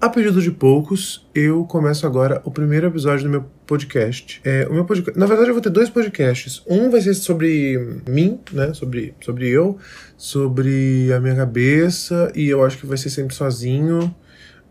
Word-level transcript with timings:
A 0.00 0.08
pedido 0.08 0.40
de 0.40 0.50
poucos, 0.50 1.28
eu 1.34 1.62
começo 1.66 2.06
agora 2.06 2.40
o 2.42 2.50
primeiro 2.50 2.86
episódio 2.86 3.24
do 3.24 3.28
meu 3.28 3.44
podcast. 3.66 4.40
É, 4.42 4.66
o 4.66 4.72
meu 4.72 4.86
podcast, 4.86 5.20
na 5.20 5.26
verdade, 5.26 5.50
eu 5.50 5.54
vou 5.54 5.62
ter 5.62 5.68
dois 5.68 5.90
podcasts. 5.90 6.62
Um 6.66 6.88
vai 6.88 7.02
ser 7.02 7.12
sobre 7.12 8.00
mim, 8.08 8.40
né? 8.50 8.72
Sobre, 8.72 9.12
sobre 9.20 9.50
eu, 9.50 9.76
sobre 10.16 11.12
a 11.12 11.20
minha 11.20 11.36
cabeça, 11.36 12.32
e 12.34 12.48
eu 12.48 12.64
acho 12.64 12.78
que 12.78 12.86
vai 12.86 12.96
ser 12.96 13.10
sempre 13.10 13.34
sozinho, 13.34 14.14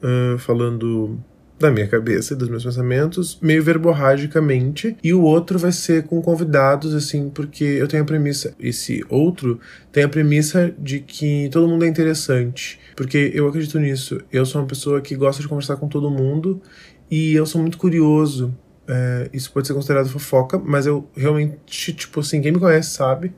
uh, 0.01 0.39
falando 0.39 1.23
da 1.59 1.69
minha 1.69 1.87
cabeça 1.87 2.33
e 2.33 2.37
dos 2.37 2.47
meus 2.47 2.63
pensamentos, 2.63 3.37
meio 3.41 3.61
verborragicamente, 3.61 4.95
e 5.03 5.13
o 5.13 5.21
outro 5.21 5.59
vai 5.59 5.71
ser 5.71 6.03
com 6.03 6.21
convidados, 6.21 6.95
assim, 6.95 7.29
porque 7.29 7.63
eu 7.63 7.87
tenho 7.87 8.03
a 8.03 8.05
premissa, 8.05 8.55
esse 8.59 9.03
outro 9.09 9.59
tem 9.91 10.03
a 10.03 10.09
premissa 10.09 10.73
de 10.79 10.99
que 10.99 11.49
todo 11.51 11.67
mundo 11.67 11.83
é 11.83 11.87
interessante, 11.87 12.79
porque 12.95 13.31
eu 13.33 13.47
acredito 13.47 13.77
nisso. 13.79 14.21
Eu 14.31 14.45
sou 14.45 14.61
uma 14.61 14.67
pessoa 14.67 15.01
que 15.01 15.15
gosta 15.15 15.41
de 15.41 15.47
conversar 15.47 15.75
com 15.75 15.87
todo 15.87 16.09
mundo 16.09 16.61
e 17.11 17.33
eu 17.33 17.45
sou 17.45 17.61
muito 17.61 17.77
curioso. 17.77 18.55
É, 18.87 19.29
isso 19.31 19.51
pode 19.51 19.67
ser 19.67 19.73
considerado 19.73 20.09
fofoca, 20.09 20.57
mas 20.57 20.87
eu 20.87 21.07
realmente, 21.15 21.93
tipo 21.93 22.21
assim, 22.21 22.41
quem 22.41 22.51
me 22.51 22.59
conhece 22.59 22.89
sabe 22.91 23.31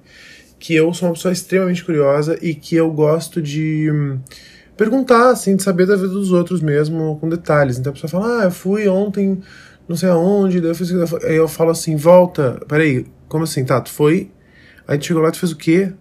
que 0.62 0.76
eu 0.76 0.94
sou 0.94 1.10
uma 1.10 1.16
pessoa 1.16 1.32
extremamente 1.32 1.84
curiosa 1.84 2.38
e 2.42 2.54
que 2.54 2.76
eu 2.76 2.90
gosto 2.92 3.42
de 3.42 3.90
perguntar, 4.78 5.30
assim, 5.30 5.56
de 5.56 5.64
saber 5.64 5.86
da 5.86 5.96
vida 5.96 6.10
dos 6.10 6.32
outros 6.32 6.62
mesmo, 6.62 7.18
com 7.20 7.30
detalhes. 7.30 7.78
Então 7.78 7.92
a 7.92 7.94
pessoa 7.94 8.10
fala, 8.10 8.42
ah, 8.42 8.44
eu 8.46 8.52
fui 8.52 8.88
ontem, 8.88 9.42
não 9.88 9.96
sei 9.96 10.10
aonde, 10.10 10.60
daí 10.60 10.72
eu 10.72 10.76
fiz. 10.76 10.92
Aí 11.24 11.36
eu 11.36 11.48
falo 11.48 11.72
assim, 11.72 11.96
volta, 11.96 12.60
peraí, 12.68 13.06
como 13.28 13.44
assim? 13.44 13.64
Tá, 13.64 13.80
tu 13.80 13.92
foi, 13.92 14.32
aí 14.88 14.98
tu 14.98 15.06
chegou 15.06 15.22
lá, 15.22 15.32
tu 15.32 15.40
fez 15.40 15.52
o 15.52 15.58
quê? 15.58 15.94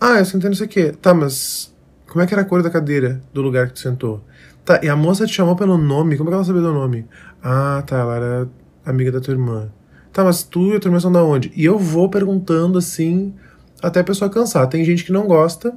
Ah, 0.00 0.18
eu 0.18 0.24
sentei 0.24 0.50
não 0.50 0.56
sei 0.56 0.66
o 0.66 0.68
quê. 0.68 0.92
Tá, 1.00 1.14
mas 1.14 1.74
como 2.06 2.22
é 2.22 2.26
que 2.26 2.34
era 2.34 2.42
a 2.42 2.44
cor 2.44 2.62
da 2.62 2.70
cadeira 2.70 3.20
do 3.32 3.42
lugar 3.42 3.68
que 3.68 3.74
tu 3.74 3.80
sentou? 3.80 4.22
Tá, 4.64 4.80
e 4.82 4.88
a 4.88 4.96
moça 4.96 5.26
te 5.26 5.32
chamou 5.32 5.54
pelo 5.54 5.78
nome, 5.78 6.16
como 6.16 6.28
é 6.28 6.32
que 6.32 6.34
ela 6.34 6.44
sabia 6.44 6.62
do 6.62 6.72
nome? 6.72 7.06
Ah, 7.42 7.82
tá, 7.86 7.98
ela 7.98 8.16
era 8.16 8.48
amiga 8.84 9.12
da 9.12 9.20
tua 9.20 9.32
irmã. 9.32 9.70
Tá, 10.12 10.24
mas 10.24 10.42
tu 10.42 10.72
e 10.72 10.76
a 10.76 10.80
tua 10.80 10.88
irmã 10.88 10.98
são 10.98 11.12
da 11.12 11.22
onde? 11.22 11.52
E 11.54 11.64
eu 11.64 11.78
vou 11.78 12.08
perguntando 12.08 12.78
assim, 12.78 13.34
até 13.82 14.00
a 14.00 14.04
pessoa 14.04 14.30
cansar. 14.30 14.66
Tem 14.68 14.84
gente 14.84 15.04
que 15.04 15.12
não 15.12 15.26
gosta 15.26 15.72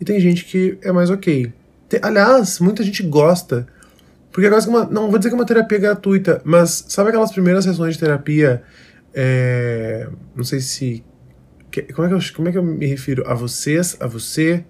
e 0.00 0.04
tem 0.04 0.20
gente 0.20 0.44
que 0.44 0.78
é 0.82 0.92
mais 0.92 1.10
ok. 1.10 1.52
Tem, 1.88 2.00
aliás, 2.02 2.60
muita 2.60 2.82
gente 2.82 3.02
gosta. 3.02 3.66
Porque 4.30 4.46
é 4.46 4.50
quase 4.50 4.68
uma. 4.68 4.84
Não 4.84 5.10
vou 5.10 5.18
dizer 5.18 5.30
que 5.30 5.34
é 5.34 5.38
uma 5.38 5.46
terapia 5.46 5.78
gratuita, 5.78 6.40
mas 6.44 6.84
sabe 6.88 7.08
aquelas 7.08 7.32
primeiras 7.32 7.64
sessões 7.64 7.94
de 7.94 8.00
terapia? 8.00 8.62
É, 9.14 10.08
não 10.36 10.44
sei 10.44 10.60
se. 10.60 11.04
Como 11.94 12.06
é, 12.06 12.08
que 12.08 12.14
eu, 12.14 12.20
como 12.34 12.48
é 12.48 12.52
que 12.52 12.58
eu 12.58 12.62
me 12.62 12.86
refiro? 12.86 13.24
A 13.26 13.34
vocês, 13.34 13.96
a 14.00 14.06
você? 14.06 14.64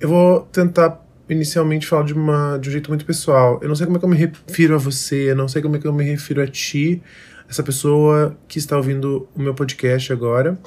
Eu 0.00 0.08
vou 0.08 0.40
tentar 0.52 1.04
inicialmente 1.28 1.86
falar 1.86 2.04
de, 2.04 2.12
uma, 2.12 2.58
de 2.58 2.68
um 2.68 2.72
jeito 2.72 2.90
muito 2.90 3.04
pessoal. 3.04 3.58
Eu 3.62 3.68
não 3.68 3.74
sei 3.74 3.86
como 3.86 3.96
é 3.96 4.00
que 4.00 4.04
eu 4.04 4.08
me 4.08 4.16
refiro 4.16 4.74
a 4.74 4.78
você, 4.78 5.30
eu 5.30 5.36
não 5.36 5.48
sei 5.48 5.62
como 5.62 5.76
é 5.76 5.78
que 5.78 5.86
eu 5.86 5.92
me 5.92 6.04
refiro 6.04 6.42
a 6.42 6.46
ti, 6.46 7.02
essa 7.48 7.62
pessoa 7.62 8.36
que 8.48 8.58
está 8.58 8.76
ouvindo 8.76 9.28
o 9.34 9.42
meu 9.42 9.54
podcast 9.54 10.12
agora. 10.12 10.58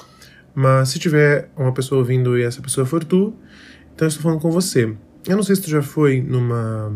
Mas 0.54 0.90
se 0.90 0.98
tiver 0.98 1.50
uma 1.56 1.72
pessoa 1.72 1.98
ouvindo 1.98 2.38
e 2.38 2.42
essa 2.42 2.62
pessoa 2.62 2.86
for 2.86 3.04
tu, 3.04 3.34
então 3.94 4.06
eu 4.06 4.08
estou 4.08 4.22
falando 4.22 4.40
com 4.40 4.50
você. 4.50 4.94
Eu 5.26 5.36
não 5.36 5.42
sei 5.42 5.56
se 5.56 5.62
tu 5.62 5.70
já 5.70 5.82
foi 5.82 6.20
numa 6.20 6.92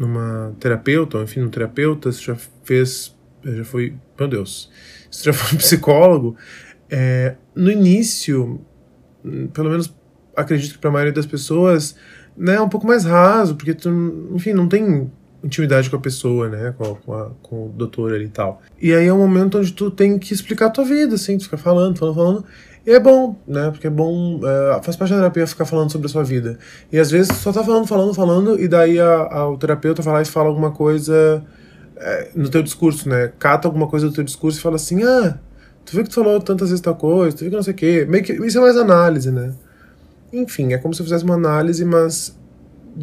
numa 0.00 0.56
terapeuta, 0.58 1.18
ou 1.18 1.24
enfim, 1.24 1.42
um 1.42 1.50
terapeuta, 1.50 2.10
se 2.10 2.24
já 2.24 2.34
fez, 2.64 3.14
já 3.44 3.64
foi, 3.64 3.94
meu 4.18 4.26
Deus, 4.26 4.70
se 5.10 5.26
já 5.26 5.32
foi 5.34 5.56
um 5.56 5.58
psicólogo, 5.60 6.36
é, 6.88 7.36
no 7.54 7.70
início, 7.70 8.58
pelo 9.52 9.68
menos 9.68 9.94
acredito 10.34 10.72
que 10.72 10.78
para 10.78 10.88
a 10.88 10.92
maioria 10.94 11.12
das 11.12 11.26
pessoas, 11.26 11.94
né, 12.34 12.54
é 12.54 12.60
um 12.60 12.68
pouco 12.68 12.86
mais 12.86 13.04
raso, 13.04 13.54
porque 13.54 13.74
tu, 13.74 13.90
enfim, 14.32 14.54
não 14.54 14.66
tem 14.66 15.10
intimidade 15.44 15.90
com 15.90 15.96
a 15.96 16.00
pessoa, 16.00 16.48
né, 16.48 16.74
com, 16.78 16.84
a, 16.84 16.96
com, 16.96 17.12
a, 17.12 17.30
com, 17.42 17.66
o 17.66 17.68
doutor 17.68 18.14
ali 18.14 18.24
e 18.24 18.28
tal. 18.28 18.62
E 18.80 18.94
aí 18.94 19.06
é 19.06 19.12
um 19.12 19.18
momento 19.18 19.58
onde 19.58 19.72
tu 19.72 19.90
tem 19.90 20.18
que 20.18 20.32
explicar 20.32 20.66
a 20.66 20.70
tua 20.70 20.84
vida, 20.84 21.14
assim, 21.14 21.36
tu 21.36 21.44
fica 21.44 21.58
falando, 21.58 21.98
falando, 21.98 22.14
falando, 22.14 22.44
e 22.86 22.92
é 22.92 23.00
bom, 23.00 23.36
né? 23.46 23.70
Porque 23.70 23.86
é 23.86 23.90
bom. 23.90 24.40
É, 24.42 24.82
faz 24.82 24.96
parte 24.96 25.10
da 25.10 25.16
terapia 25.18 25.46
ficar 25.46 25.66
falando 25.66 25.92
sobre 25.92 26.06
a 26.06 26.10
sua 26.10 26.24
vida. 26.24 26.58
E 26.90 26.98
às 26.98 27.10
vezes 27.10 27.36
só 27.36 27.52
tá 27.52 27.62
falando, 27.62 27.86
falando, 27.86 28.14
falando, 28.14 28.60
e 28.60 28.66
daí 28.66 28.98
a, 28.98 29.14
a, 29.14 29.48
o 29.48 29.58
terapeuta 29.58 30.00
vai 30.02 30.14
lá 30.14 30.22
e 30.22 30.24
fala 30.24 30.48
alguma 30.48 30.70
coisa 30.70 31.44
é, 31.96 32.30
no 32.34 32.48
teu 32.48 32.62
discurso, 32.62 33.08
né? 33.08 33.32
Cata 33.38 33.68
alguma 33.68 33.86
coisa 33.86 34.08
do 34.08 34.12
teu 34.14 34.24
discurso 34.24 34.58
e 34.58 34.62
fala 34.62 34.76
assim: 34.76 35.02
ah, 35.02 35.38
tu 35.84 35.92
viu 35.92 36.04
que 36.04 36.08
tu 36.08 36.14
falou 36.14 36.40
tantas 36.40 36.70
vezes 36.70 36.80
tal 36.80 36.96
coisa, 36.96 37.36
tu 37.36 37.40
viu 37.40 37.50
que 37.50 37.56
não 37.56 37.62
sei 37.62 37.74
o 37.74 37.76
quê. 37.76 38.06
Meio 38.08 38.24
que, 38.24 38.32
isso 38.32 38.58
é 38.58 38.60
mais 38.62 38.76
análise, 38.76 39.30
né? 39.30 39.52
Enfim, 40.32 40.72
é 40.72 40.78
como 40.78 40.94
se 40.94 41.02
eu 41.02 41.04
fizesse 41.04 41.24
uma 41.24 41.34
análise, 41.34 41.84
mas 41.84 42.34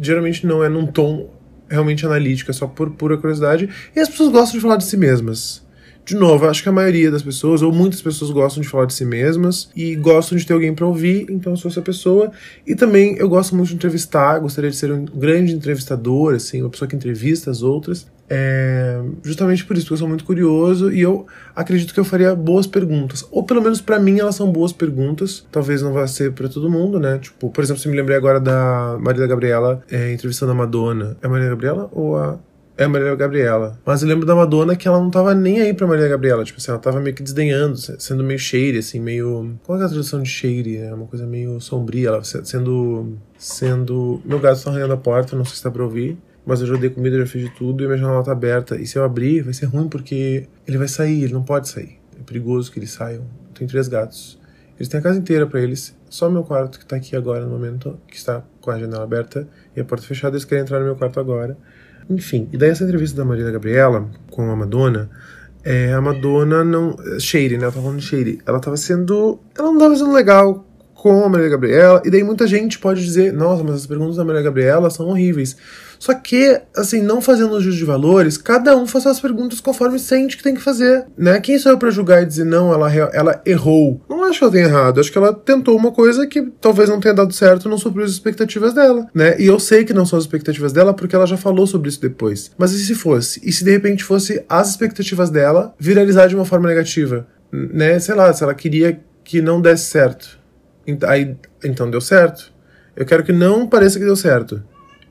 geralmente 0.00 0.44
não 0.46 0.64
é 0.64 0.68
num 0.68 0.86
tom 0.86 1.30
realmente 1.68 2.04
analítico, 2.04 2.50
é 2.50 2.54
só 2.54 2.66
por 2.66 2.90
pura 2.90 3.16
curiosidade. 3.16 3.68
E 3.94 4.00
as 4.00 4.08
pessoas 4.08 4.32
gostam 4.32 4.58
de 4.58 4.62
falar 4.62 4.76
de 4.76 4.84
si 4.84 4.96
mesmas 4.96 5.67
de 6.08 6.16
novo, 6.16 6.46
acho 6.46 6.62
que 6.62 6.68
a 6.70 6.72
maioria 6.72 7.10
das 7.10 7.20
pessoas, 7.20 7.60
ou 7.60 7.70
muitas 7.70 8.00
pessoas, 8.00 8.30
gostam 8.30 8.62
de 8.62 8.68
falar 8.68 8.86
de 8.86 8.94
si 8.94 9.04
mesmas 9.04 9.68
e 9.76 9.94
gostam 9.94 10.38
de 10.38 10.46
ter 10.46 10.54
alguém 10.54 10.74
para 10.74 10.86
ouvir, 10.86 11.26
então 11.28 11.52
eu 11.52 11.56
sou 11.58 11.70
essa 11.70 11.82
pessoa. 11.82 12.32
E 12.66 12.74
também 12.74 13.16
eu 13.18 13.28
gosto 13.28 13.54
muito 13.54 13.68
de 13.68 13.74
entrevistar, 13.74 14.38
gostaria 14.38 14.70
de 14.70 14.76
ser 14.76 14.90
um 14.90 15.04
grande 15.04 15.52
entrevistador, 15.52 16.34
assim, 16.34 16.62
uma 16.62 16.70
pessoa 16.70 16.88
que 16.88 16.96
entrevista 16.96 17.50
as 17.50 17.62
outras. 17.62 18.06
É, 18.30 19.02
justamente 19.22 19.66
por 19.66 19.76
isso, 19.76 19.84
porque 19.84 19.94
eu 19.94 19.98
sou 19.98 20.08
muito 20.08 20.24
curioso 20.24 20.90
e 20.90 21.02
eu 21.02 21.26
acredito 21.54 21.92
que 21.92 22.00
eu 22.00 22.04
faria 22.06 22.34
boas 22.34 22.66
perguntas. 22.66 23.26
Ou 23.30 23.42
pelo 23.42 23.60
menos 23.60 23.82
para 23.82 23.98
mim 23.98 24.18
elas 24.18 24.34
são 24.34 24.50
boas 24.50 24.72
perguntas. 24.72 25.46
Talvez 25.52 25.82
não 25.82 25.92
vá 25.92 26.06
ser 26.06 26.32
para 26.32 26.48
todo 26.48 26.70
mundo, 26.70 26.98
né? 26.98 27.18
Tipo, 27.18 27.50
por 27.50 27.62
exemplo, 27.62 27.82
se 27.82 27.88
me 27.88 27.94
lembrei 27.94 28.16
agora 28.16 28.40
da 28.40 28.96
Maria 28.98 29.26
Gabriela 29.26 29.82
é, 29.90 30.10
entrevistando 30.10 30.52
a 30.52 30.54
Madonna. 30.54 31.18
É 31.22 31.26
a 31.26 31.28
Maria 31.28 31.50
Gabriela 31.50 31.90
ou 31.92 32.16
a 32.16 32.38
é 32.78 32.84
a 32.84 32.88
Maria 32.88 33.12
Gabriela. 33.16 33.76
Mas 33.84 34.02
eu 34.02 34.08
lembro 34.08 34.24
da 34.24 34.36
Madonna 34.36 34.76
que 34.76 34.86
ela 34.86 35.00
não 35.00 35.10
tava 35.10 35.34
nem 35.34 35.60
aí 35.60 35.74
pra 35.74 35.84
Maria 35.84 36.06
Gabriela. 36.06 36.44
Tipo 36.44 36.58
assim, 36.58 36.70
ela 36.70 36.78
tava 36.78 37.00
meio 37.00 37.14
que 37.14 37.24
desdenhando, 37.24 37.76
sendo 37.76 38.22
meio 38.22 38.38
shady, 38.38 38.78
assim, 38.78 39.00
meio. 39.00 39.58
Qual 39.64 39.80
é 39.80 39.84
a 39.84 39.88
tradução 39.88 40.22
de 40.22 40.28
shady? 40.30 40.78
É 40.78 40.94
uma 40.94 41.06
coisa 41.06 41.26
meio 41.26 41.60
sombria. 41.60 42.08
Ela 42.08 42.22
sendo. 42.22 43.18
Sendo. 43.36 44.22
Meu 44.24 44.38
gato 44.38 44.62
tá 44.62 44.70
arranhando 44.70 44.92
a 44.94 44.96
porta, 44.96 45.34
não 45.34 45.44
sei 45.44 45.56
se 45.56 45.62
tá 45.62 45.72
pra 45.72 45.82
ouvir. 45.82 46.16
Mas 46.46 46.60
eu 46.60 46.68
já 46.68 46.76
dei 46.76 46.88
comida, 46.88 47.18
já 47.18 47.26
fiz 47.26 47.42
de 47.42 47.50
tudo 47.50 47.82
e 47.82 47.86
minha 47.86 47.98
janela 47.98 48.22
tá 48.22 48.30
aberta. 48.30 48.76
E 48.76 48.86
se 48.86 48.96
eu 48.96 49.02
abrir, 49.02 49.42
vai 49.42 49.52
ser 49.52 49.66
ruim 49.66 49.88
porque 49.88 50.46
ele 50.66 50.78
vai 50.78 50.88
sair, 50.88 51.24
ele 51.24 51.32
não 51.32 51.42
pode 51.42 51.68
sair. 51.68 51.98
É 52.18 52.22
perigoso 52.22 52.70
que 52.70 52.78
eles 52.78 52.92
saiam. 52.92 53.24
Tem 53.54 53.66
três 53.66 53.88
gatos. 53.88 54.38
Eles 54.78 54.88
têm 54.88 55.00
a 55.00 55.02
casa 55.02 55.18
inteira 55.18 55.46
para 55.46 55.60
eles. 55.60 55.96
Só 56.08 56.30
meu 56.30 56.44
quarto 56.44 56.78
que 56.78 56.86
tá 56.86 56.94
aqui 56.94 57.16
agora 57.16 57.44
no 57.44 57.50
momento, 57.50 57.98
que 58.06 58.16
está 58.16 58.42
com 58.60 58.70
a 58.70 58.78
janela 58.78 59.02
aberta 59.02 59.48
e 59.76 59.80
a 59.80 59.84
porta 59.84 60.06
fechada, 60.06 60.36
eles 60.36 60.44
querem 60.44 60.62
entrar 60.62 60.78
no 60.78 60.84
meu 60.84 60.94
quarto 60.96 61.18
agora. 61.18 61.58
Enfim, 62.08 62.48
e 62.52 62.56
daí 62.56 62.70
essa 62.70 62.84
entrevista 62.84 63.16
da 63.16 63.24
Maria 63.24 63.50
Gabriela 63.50 64.08
com 64.30 64.50
a 64.50 64.56
Madonna, 64.56 65.10
é, 65.64 65.92
a 65.92 66.00
Madonna 66.00 66.64
não. 66.64 66.96
Shady, 67.18 67.58
né? 67.58 67.66
Eu 67.66 67.72
tava 67.72 67.82
falando 67.82 68.00
de 68.00 68.06
Shady. 68.06 68.38
Ela 68.46 68.60
tava 68.60 68.76
sendo. 68.76 69.40
Ela 69.56 69.70
não 69.70 69.78
tava 69.78 69.96
sendo 69.96 70.12
legal 70.12 70.67
com 70.98 71.24
a 71.24 71.28
Maria 71.28 71.48
Gabriela, 71.48 72.02
e 72.04 72.10
daí 72.10 72.24
muita 72.24 72.44
gente 72.46 72.78
pode 72.78 73.04
dizer: 73.04 73.32
nossa, 73.32 73.62
mas 73.62 73.76
as 73.76 73.86
perguntas 73.86 74.16
da 74.16 74.24
Maria 74.24 74.42
Gabriela 74.42 74.90
são 74.90 75.06
horríveis. 75.06 75.56
Só 75.96 76.14
que, 76.14 76.60
assim, 76.76 77.02
não 77.02 77.20
fazendo 77.20 77.60
juízo 77.60 77.78
de 77.78 77.84
valores, 77.84 78.36
cada 78.36 78.76
um 78.76 78.86
faz 78.86 79.06
as 79.06 79.20
perguntas 79.20 79.60
conforme 79.60 79.98
sente 79.98 80.36
que 80.36 80.42
tem 80.42 80.54
que 80.54 80.60
fazer, 80.60 81.06
né? 81.16 81.40
Quem 81.40 81.58
sou 81.58 81.72
eu 81.72 81.78
pra 81.78 81.90
julgar 81.90 82.22
e 82.22 82.26
dizer, 82.26 82.44
não, 82.44 82.72
ela, 82.72 82.92
ela 83.12 83.42
errou? 83.44 84.00
Não 84.08 84.24
acho 84.24 84.38
que 84.38 84.44
ela 84.44 84.52
tenha 84.52 84.64
errado, 84.66 85.00
acho 85.00 85.10
que 85.10 85.18
ela 85.18 85.32
tentou 85.32 85.76
uma 85.76 85.90
coisa 85.90 86.26
que 86.26 86.42
talvez 86.60 86.88
não 86.88 87.00
tenha 87.00 87.14
dado 87.14 87.32
certo, 87.32 87.68
não 87.68 87.78
supriu 87.78 88.04
as 88.04 88.12
expectativas 88.12 88.72
dela, 88.72 89.08
né? 89.14 89.36
E 89.40 89.46
eu 89.46 89.58
sei 89.58 89.84
que 89.84 89.92
não 89.92 90.06
são 90.06 90.18
as 90.18 90.24
expectativas 90.24 90.72
dela 90.72 90.94
porque 90.94 91.16
ela 91.16 91.26
já 91.26 91.36
falou 91.36 91.66
sobre 91.66 91.88
isso 91.88 92.00
depois. 92.00 92.52
Mas 92.56 92.72
e 92.72 92.84
se 92.84 92.94
fosse? 92.94 93.40
E 93.44 93.52
se 93.52 93.64
de 93.64 93.70
repente 93.70 94.04
fosse 94.04 94.44
as 94.48 94.70
expectativas 94.70 95.30
dela 95.30 95.74
viralizar 95.78 96.26
de 96.26 96.36
uma 96.36 96.44
forma 96.44 96.68
negativa? 96.68 97.26
Né? 97.50 97.98
Sei 97.98 98.14
lá, 98.14 98.32
se 98.32 98.44
ela 98.44 98.54
queria 98.54 99.00
que 99.24 99.42
não 99.42 99.60
desse 99.60 99.90
certo. 99.90 100.37
Aí, 101.06 101.36
então 101.64 101.90
deu 101.90 102.00
certo. 102.00 102.52
Eu 102.96 103.06
quero 103.06 103.24
que 103.24 103.32
não 103.32 103.66
pareça 103.66 103.98
que 103.98 104.04
deu 104.04 104.16
certo. 104.16 104.62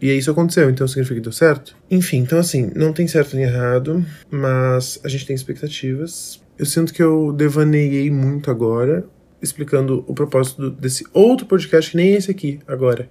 E 0.02 0.12
aí 0.12 0.18
isso 0.18 0.30
aconteceu, 0.30 0.70
então 0.70 0.88
significa 0.88 1.16
que 1.16 1.22
deu 1.22 1.32
certo? 1.32 1.76
Enfim, 1.90 2.18
então 2.18 2.38
assim, 2.38 2.72
não 2.76 2.94
tem 2.94 3.08
certo 3.08 3.36
nem 3.36 3.46
errado, 3.46 4.06
mas 4.30 5.00
a 5.04 5.08
gente 5.08 5.26
tem 5.26 5.36
expectativas. 5.36 6.40
Eu 6.58 6.66
sinto 6.66 6.94
que 6.94 7.02
eu 7.02 7.34
devaneiei 7.34 8.12
muito 8.12 8.52
agora, 8.52 9.06
explicando 9.42 10.04
o 10.08 10.14
propósito 10.14 10.70
desse 10.70 11.06
outro 11.14 11.48
podcast, 11.48 11.92
que 11.92 11.98
nem 11.98 12.14
esse 12.14 12.30
aqui 12.30 12.60
agora. 12.68 13.10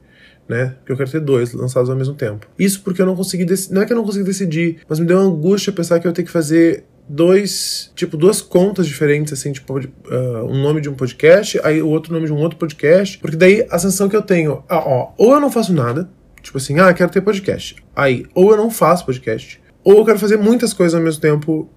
Né? 0.48 0.76
Porque 0.78 0.92
eu 0.92 0.96
quero 0.96 1.10
ter 1.10 1.20
dois 1.20 1.52
lançados 1.52 1.90
ao 1.90 1.96
mesmo 1.96 2.14
tempo. 2.14 2.46
Isso 2.56 2.80
porque 2.82 3.02
eu 3.02 3.06
não 3.06 3.16
consegui 3.16 3.44
decidir. 3.44 3.74
Não 3.74 3.82
é 3.82 3.86
que 3.86 3.92
eu 3.92 3.96
não 3.96 4.04
consegui 4.04 4.24
decidir, 4.24 4.78
mas 4.88 5.00
me 5.00 5.06
deu 5.06 5.18
angústia 5.18 5.72
pensar 5.72 5.98
que 5.98 6.06
eu 6.06 6.10
ia 6.10 6.14
ter 6.14 6.22
que 6.22 6.30
fazer 6.30 6.84
dois, 7.08 7.92
tipo, 7.94 8.16
duas 8.16 8.40
contas 8.40 8.86
diferentes, 8.86 9.32
assim, 9.32 9.52
tipo, 9.52 9.78
uh, 9.78 10.44
um 10.48 10.60
nome 10.62 10.80
de 10.80 10.88
um 10.88 10.94
podcast, 10.94 11.60
aí 11.62 11.80
o 11.80 11.88
outro 11.88 12.12
nome 12.12 12.26
de 12.26 12.32
um 12.32 12.38
outro 12.38 12.58
podcast, 12.58 13.18
porque 13.18 13.36
daí 13.36 13.66
a 13.70 13.78
sensação 13.78 14.08
que 14.08 14.16
eu 14.16 14.22
tenho, 14.22 14.64
ah, 14.68 14.78
ó, 14.78 15.12
ou 15.16 15.32
eu 15.32 15.40
não 15.40 15.50
faço 15.50 15.72
nada, 15.72 16.08
Tipo 16.46 16.58
assim, 16.58 16.78
ah, 16.78 16.94
quero 16.94 17.10
ter 17.10 17.20
podcast. 17.22 17.74
Aí, 17.94 18.24
ou 18.32 18.52
eu 18.52 18.56
não 18.56 18.70
faço 18.70 19.04
podcast, 19.04 19.60
ou 19.82 19.98
eu 19.98 20.04
quero 20.04 20.16
fazer 20.16 20.36
muitas 20.36 20.72
coisas 20.72 20.94
ao 20.94 21.02
mesmo 21.02 21.20
tempo 21.20 21.68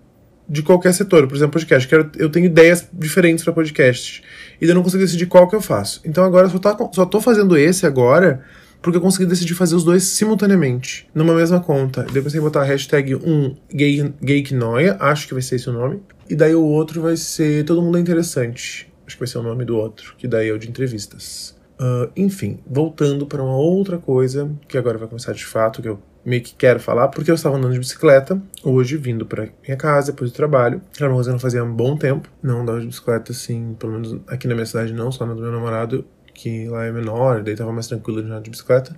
de 0.47 0.61
qualquer 0.61 0.93
setor. 0.93 1.27
Por 1.27 1.35
exemplo, 1.35 1.53
podcast. 1.53 1.87
Quero, 1.87 2.11
eu 2.17 2.29
tenho 2.29 2.45
ideias 2.45 2.87
diferentes 2.93 3.43
para 3.43 3.51
podcast. 3.51 4.23
E 4.61 4.65
eu 4.65 4.75
não 4.75 4.83
consigo 4.83 5.01
decidir 5.01 5.25
qual 5.25 5.47
que 5.47 5.55
eu 5.55 5.61
faço. 5.61 6.01
Então 6.05 6.23
agora 6.23 6.45
eu 6.45 6.51
só, 6.51 6.59
tá, 6.59 6.77
só 6.93 7.03
tô 7.03 7.19
fazendo 7.19 7.57
esse 7.57 7.87
agora 7.87 8.43
porque 8.81 8.97
eu 8.97 9.01
consegui 9.01 9.25
decidir 9.25 9.53
fazer 9.55 9.75
os 9.75 9.83
dois 9.83 10.03
simultaneamente, 10.03 11.07
numa 11.13 11.33
mesma 11.33 11.59
conta. 11.59 12.05
Eu 12.13 12.23
pensei 12.23 12.39
em 12.39 12.43
botar 12.43 12.61
a 12.61 12.65
hashtag 12.65 13.15
um 13.15 13.55
gay, 13.73 14.13
gayquinoia, 14.21 14.97
acho 14.99 15.27
que 15.27 15.33
vai 15.33 15.41
ser 15.41 15.55
esse 15.55 15.69
o 15.69 15.73
nome. 15.73 16.01
E 16.29 16.35
daí 16.35 16.55
o 16.55 16.63
outro 16.63 17.01
vai 17.01 17.17
ser 17.17 17.65
Todo 17.65 17.81
Mundo 17.81 17.97
é 17.97 18.01
Interessante. 18.01 18.87
Acho 19.05 19.15
que 19.15 19.19
vai 19.21 19.27
ser 19.27 19.39
o 19.39 19.43
nome 19.43 19.65
do 19.65 19.75
outro, 19.75 20.13
que 20.17 20.27
daí 20.27 20.49
é 20.49 20.53
o 20.53 20.59
de 20.59 20.69
entrevistas. 20.69 21.57
Uh, 21.79 22.11
enfim, 22.15 22.59
voltando 22.69 23.25
para 23.25 23.41
uma 23.41 23.55
outra 23.55 23.97
coisa, 23.97 24.51
que 24.67 24.77
agora 24.77 24.97
vai 24.97 25.07
começar 25.07 25.33
de 25.33 25.45
fato, 25.45 25.81
que 25.81 25.87
eu 25.87 25.99
meio 26.25 26.43
que 26.43 26.53
quero 26.53 26.79
falar, 26.79 27.07
porque 27.07 27.31
eu 27.31 27.35
estava 27.35 27.57
andando 27.57 27.73
de 27.73 27.79
bicicleta 27.79 28.39
hoje, 28.63 28.97
vindo 28.97 29.25
para 29.25 29.47
minha 29.65 29.77
casa 29.77 30.11
depois 30.11 30.31
do 30.31 30.35
trabalho. 30.35 30.81
Era 30.97 31.09
uma 31.09 31.15
coisa 31.15 31.29
que 31.29 31.31
eu 31.31 31.35
não 31.35 31.39
fazia 31.39 31.61
há 31.61 31.63
um 31.63 31.73
bom 31.73 31.97
tempo. 31.97 32.29
Não 32.43 32.61
andava 32.61 32.79
de 32.79 32.87
bicicleta, 32.87 33.31
assim, 33.31 33.75
pelo 33.79 33.93
menos 33.93 34.19
aqui 34.27 34.47
na 34.47 34.53
minha 34.53 34.65
cidade 34.65 34.93
não, 34.93 35.11
só 35.11 35.25
na 35.25 35.33
do 35.33 35.41
meu 35.41 35.51
namorado, 35.51 36.05
que 36.41 36.67
lá 36.67 36.85
é 36.85 36.91
menor, 36.91 37.43
daí 37.43 37.55
tava 37.55 37.71
mais 37.71 37.87
tranquilo 37.87 38.21
de 38.21 38.27
andar 38.27 38.41
de 38.41 38.49
bicicleta 38.49 38.95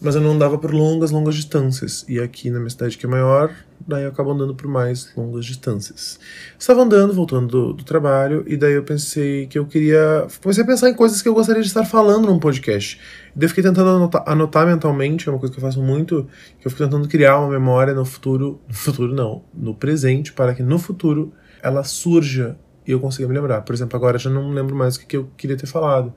mas 0.00 0.14
eu 0.14 0.20
não 0.20 0.32
andava 0.32 0.58
por 0.58 0.72
longas, 0.72 1.10
longas 1.10 1.34
distâncias. 1.34 2.04
E 2.08 2.20
aqui 2.20 2.50
na 2.50 2.58
minha 2.58 2.70
cidade, 2.70 2.98
que 2.98 3.06
é 3.06 3.08
maior, 3.08 3.50
daí 3.86 4.02
eu 4.04 4.10
acabo 4.10 4.30
andando 4.30 4.54
por 4.54 4.68
mais 4.68 5.10
longas 5.16 5.46
distâncias. 5.46 6.20
Estava 6.58 6.82
andando, 6.82 7.14
voltando 7.14 7.46
do, 7.46 7.72
do, 7.72 7.84
trabalho, 7.84 8.44
e 8.46 8.56
daí 8.56 8.74
eu 8.74 8.82
pensei 8.82 9.46
que 9.46 9.58
eu 9.58 9.66
queria. 9.66 10.26
Comecei 10.42 10.62
a 10.62 10.66
pensar 10.66 10.90
em 10.90 10.94
coisas 10.94 11.22
que 11.22 11.28
eu 11.28 11.34
gostaria 11.34 11.62
de 11.62 11.68
estar 11.68 11.84
falando 11.84 12.26
num 12.26 12.38
podcast. 12.38 13.00
E 13.34 13.38
daí 13.38 13.46
eu 13.46 13.48
fiquei 13.48 13.64
tentando 13.64 13.88
anotar, 13.88 14.22
anotar 14.26 14.66
mentalmente, 14.66 15.28
é 15.28 15.32
uma 15.32 15.38
coisa 15.38 15.52
que 15.52 15.58
eu 15.58 15.64
faço 15.64 15.82
muito, 15.82 16.28
que 16.60 16.66
eu 16.66 16.70
fico 16.70 16.84
tentando 16.84 17.08
criar 17.08 17.38
uma 17.38 17.48
memória 17.48 17.94
no 17.94 18.04
futuro. 18.04 18.60
No 18.68 18.74
futuro 18.74 19.14
não, 19.14 19.42
no 19.54 19.74
presente, 19.74 20.32
para 20.32 20.54
que 20.54 20.62
no 20.62 20.78
futuro 20.78 21.32
ela 21.62 21.82
surja 21.82 22.56
e 22.86 22.90
eu 22.92 23.00
consiga 23.00 23.26
me 23.26 23.34
lembrar. 23.34 23.62
Por 23.62 23.74
exemplo, 23.74 23.96
agora 23.96 24.16
eu 24.16 24.20
já 24.20 24.30
não 24.30 24.50
lembro 24.50 24.76
mais 24.76 24.96
o 24.96 25.00
que, 25.00 25.06
que 25.06 25.16
eu 25.16 25.28
queria 25.36 25.56
ter 25.56 25.66
falado. 25.66 26.12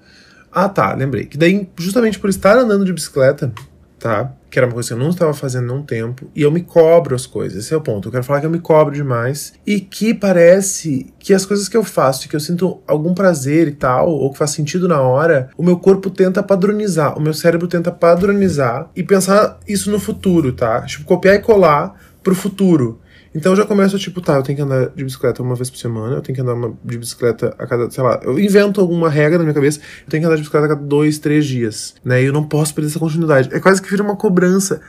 Ah, 0.52 0.70
tá, 0.70 0.94
lembrei. 0.94 1.26
Que 1.26 1.38
daí, 1.38 1.70
justamente 1.78 2.20
por 2.20 2.30
estar 2.30 2.58
andando 2.58 2.86
de 2.86 2.94
bicicleta, 2.94 3.52
tá? 4.00 4.34
Que 4.50 4.58
era 4.58 4.66
uma 4.66 4.74
coisa 4.74 4.90
que 4.90 4.94
eu 4.94 4.98
não 4.98 5.10
estava 5.10 5.34
fazendo 5.34 5.72
há 5.72 5.76
um 5.76 5.84
tempo. 5.84 6.28
E 6.36 6.42
eu 6.42 6.52
me 6.52 6.62
cobro 6.62 7.16
as 7.16 7.28
coisas. 7.28 7.66
Esse 7.66 7.74
é 7.74 7.78
o 7.78 7.82
ponto. 7.82 8.08
Eu 8.08 8.12
quero 8.12 8.24
falar 8.24 8.40
que 8.40 8.48
eu 8.48 8.50
me 8.50 8.60
cobro 8.60 8.96
demais. 8.96 9.54
E 9.66 9.80
que 9.80 10.14
parece 10.14 11.14
que 11.20 11.34
as 11.34 11.46
coisas 11.46 11.70
que 11.70 11.78
eu 11.78 11.84
faço 11.84 12.28
que 12.28 12.36
eu 12.36 12.40
sinto 12.40 12.82
algum 12.88 13.14
prazer 13.14 13.68
e 13.68 13.74
tal, 13.74 14.10
ou 14.10 14.32
que 14.32 14.40
faz 14.40 14.52
sentido 14.52 14.88
na 14.88 15.02
hora, 15.02 15.50
o 15.56 15.62
meu 15.64 15.78
corpo 15.78 16.10
tenta 16.10 16.42
padronizar. 16.42 17.16
O 17.16 17.22
meu 17.22 17.34
cérebro 17.34 17.68
tenta 17.68 17.92
padronizar 17.92 18.90
e 18.96 19.04
pensar 19.04 19.60
isso 19.68 19.92
no 19.92 20.00
futuro, 20.00 20.52
tá? 20.52 20.82
Tipo, 20.82 21.06
copiar 21.06 21.36
e 21.36 21.40
colar 21.40 21.96
pro 22.24 22.34
futuro. 22.34 23.00
Então 23.34 23.56
já 23.56 23.66
começo, 23.66 23.98
tipo, 24.00 24.22
tá, 24.22 24.36
eu 24.36 24.44
tenho 24.44 24.56
que 24.56 24.62
andar 24.62 24.90
de 24.90 25.04
bicicleta 25.04 25.44
uma 25.44 25.56
vez 25.56 25.70
por 25.70 25.78
semana, 25.78 26.16
eu 26.16 26.22
tenho 26.22 26.36
que 26.36 26.42
andar 26.42 26.54
uma, 26.56 26.74
de 26.84 26.98
bicicleta 26.98 27.56
a 27.60 27.68
cada, 27.68 27.90
sei 27.92 28.04
lá, 28.04 28.20
eu 28.24 28.40
invento 28.40 28.82
alguma 28.82 29.10
regra 29.10 29.38
na 29.38 29.44
minha 29.44 29.54
cabeça, 29.54 29.80
eu 29.80 30.10
tenho 30.10 30.22
que 30.22 30.26
andar 30.26 30.36
de 30.36 30.42
bicicleta 30.42 30.66
a 30.66 30.70
cada 30.70 30.82
dois, 30.82 31.20
três 31.20 31.46
dias, 31.46 31.94
né? 32.04 32.22
E 32.22 32.26
eu 32.26 32.34
não 32.34 32.44
posso 32.44 32.74
perder 32.74 32.90
essa 32.90 33.00
continuidade. 33.00 33.50
É 33.54 33.60
quase 33.60 33.82
que 33.82 33.90
vira 33.90 34.02
uma 34.02 34.16
cobrança. 34.16 34.82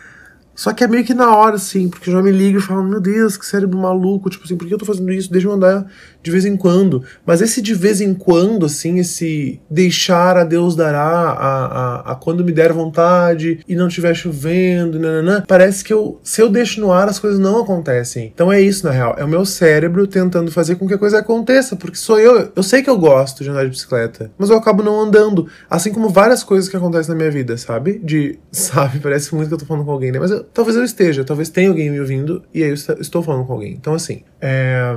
Só 0.61 0.75
que 0.75 0.85
é 0.85 0.87
meio 0.87 1.03
que 1.03 1.15
na 1.15 1.35
hora, 1.35 1.57
assim, 1.57 1.89
porque 1.89 2.11
eu 2.11 2.13
já 2.13 2.23
me 2.23 2.31
ligo 2.31 2.59
e 2.59 2.61
falo, 2.61 2.85
meu 2.85 3.01
Deus, 3.01 3.35
que 3.35 3.47
cérebro 3.47 3.79
maluco, 3.79 4.29
tipo 4.29 4.45
assim, 4.45 4.59
por 4.59 4.69
que 4.69 4.75
eu 4.75 4.77
tô 4.77 4.85
fazendo 4.85 5.11
isso? 5.11 5.33
Deixa 5.33 5.49
eu 5.49 5.53
andar 5.53 5.87
de 6.23 6.31
vez 6.31 6.45
em 6.45 6.55
quando. 6.55 7.03
Mas 7.25 7.41
esse 7.41 7.63
de 7.63 7.73
vez 7.73 8.03
em 8.03 8.13
quando, 8.13 8.67
assim, 8.67 8.99
esse 8.99 9.59
deixar 9.71 10.37
a 10.37 10.45
Deus 10.45 10.77
dará, 10.77 11.01
a, 11.01 11.65
a, 11.65 12.13
a 12.13 12.15
quando 12.15 12.45
me 12.45 12.53
der 12.53 12.75
vontade 12.75 13.61
e 13.67 13.75
não 13.75 13.89
estiver 13.89 14.15
chovendo, 14.15 14.99
nananã, 14.99 15.43
parece 15.49 15.83
que 15.83 15.95
eu, 15.95 16.21
se 16.23 16.43
eu 16.43 16.51
deixo 16.51 16.79
no 16.79 16.93
ar, 16.93 17.09
as 17.09 17.19
coisas 17.19 17.39
não 17.39 17.61
acontecem. 17.61 18.31
Então 18.35 18.53
é 18.53 18.61
isso, 18.61 18.85
na 18.85 18.93
real. 18.93 19.15
É 19.17 19.25
o 19.25 19.29
meu 19.29 19.47
cérebro 19.47 20.07
tentando 20.07 20.51
fazer 20.51 20.77
com 20.77 20.87
que 20.87 20.93
a 20.93 20.99
coisa 20.99 21.21
aconteça, 21.21 21.75
porque 21.75 21.97
sou 21.97 22.21
eu. 22.21 22.53
Eu 22.55 22.63
sei 22.63 22.83
que 22.83 22.91
eu 22.91 22.99
gosto 22.99 23.43
de 23.43 23.49
andar 23.49 23.65
de 23.65 23.71
bicicleta, 23.71 24.31
mas 24.37 24.51
eu 24.51 24.57
acabo 24.59 24.83
não 24.83 25.01
andando. 25.01 25.47
Assim 25.71 25.91
como 25.91 26.11
várias 26.11 26.43
coisas 26.43 26.69
que 26.69 26.77
acontecem 26.77 27.15
na 27.15 27.17
minha 27.17 27.31
vida, 27.31 27.57
sabe? 27.57 27.99
De, 27.99 28.39
sabe, 28.53 29.01
parece 29.01 29.35
muito 29.35 29.49
que 29.49 29.55
eu 29.55 29.59
tô 29.59 29.65
falando 29.65 29.87
com 29.87 29.93
alguém, 29.93 30.13
né? 30.13 30.19
Mas 30.19 30.31
eu, 30.31 30.45
talvez 30.53 30.77
eu 30.77 30.85
esteja, 30.85 31.25
talvez 31.25 31.49
tenha 31.49 31.69
alguém 31.69 31.91
me 31.91 32.01
ouvindo 32.01 32.43
e 32.53 32.63
aí 32.63 32.71
eu 32.71 32.75
estou 32.75 33.23
falando 33.23 33.47
com 33.47 33.53
alguém. 33.53 33.73
Então, 33.73 33.95
assim, 33.95 34.23
é. 34.41 34.95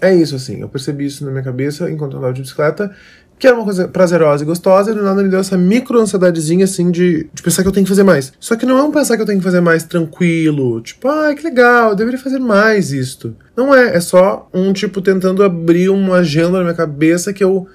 É 0.00 0.12
isso, 0.12 0.34
assim. 0.34 0.60
Eu 0.60 0.68
percebi 0.68 1.06
isso 1.06 1.24
na 1.24 1.30
minha 1.30 1.44
cabeça 1.44 1.88
enquanto 1.88 2.16
andava 2.16 2.32
de 2.32 2.42
bicicleta, 2.42 2.90
que 3.38 3.46
era 3.46 3.56
uma 3.56 3.64
coisa 3.64 3.86
prazerosa 3.86 4.42
e 4.42 4.46
gostosa, 4.46 4.90
e 4.90 4.94
do 4.94 5.02
nada 5.02 5.22
me 5.22 5.28
deu 5.28 5.38
essa 5.38 5.56
micro 5.56 6.00
ansiedadezinha, 6.00 6.64
assim, 6.64 6.90
de, 6.90 7.28
de 7.32 7.42
pensar 7.42 7.62
que 7.62 7.68
eu 7.68 7.72
tenho 7.72 7.84
que 7.84 7.88
fazer 7.88 8.02
mais. 8.02 8.32
Só 8.38 8.56
que 8.56 8.66
não 8.66 8.78
é 8.78 8.82
um 8.82 8.90
pensar 8.90 9.16
que 9.16 9.22
eu 9.22 9.26
tenho 9.26 9.38
que 9.38 9.44
fazer 9.44 9.60
mais 9.60 9.84
tranquilo, 9.84 10.80
tipo, 10.80 11.08
ah, 11.08 11.34
que 11.34 11.42
legal, 11.42 11.90
eu 11.90 11.96
deveria 11.96 12.20
fazer 12.20 12.38
mais 12.38 12.92
isto. 12.92 13.36
Não 13.56 13.74
é, 13.74 13.96
é 13.96 14.00
só 14.00 14.48
um 14.52 14.72
tipo 14.72 15.00
tentando 15.00 15.42
abrir 15.42 15.88
uma 15.88 16.18
agenda 16.18 16.58
na 16.58 16.62
minha 16.62 16.74
cabeça 16.74 17.32
que 17.32 17.42
eu 17.42 17.66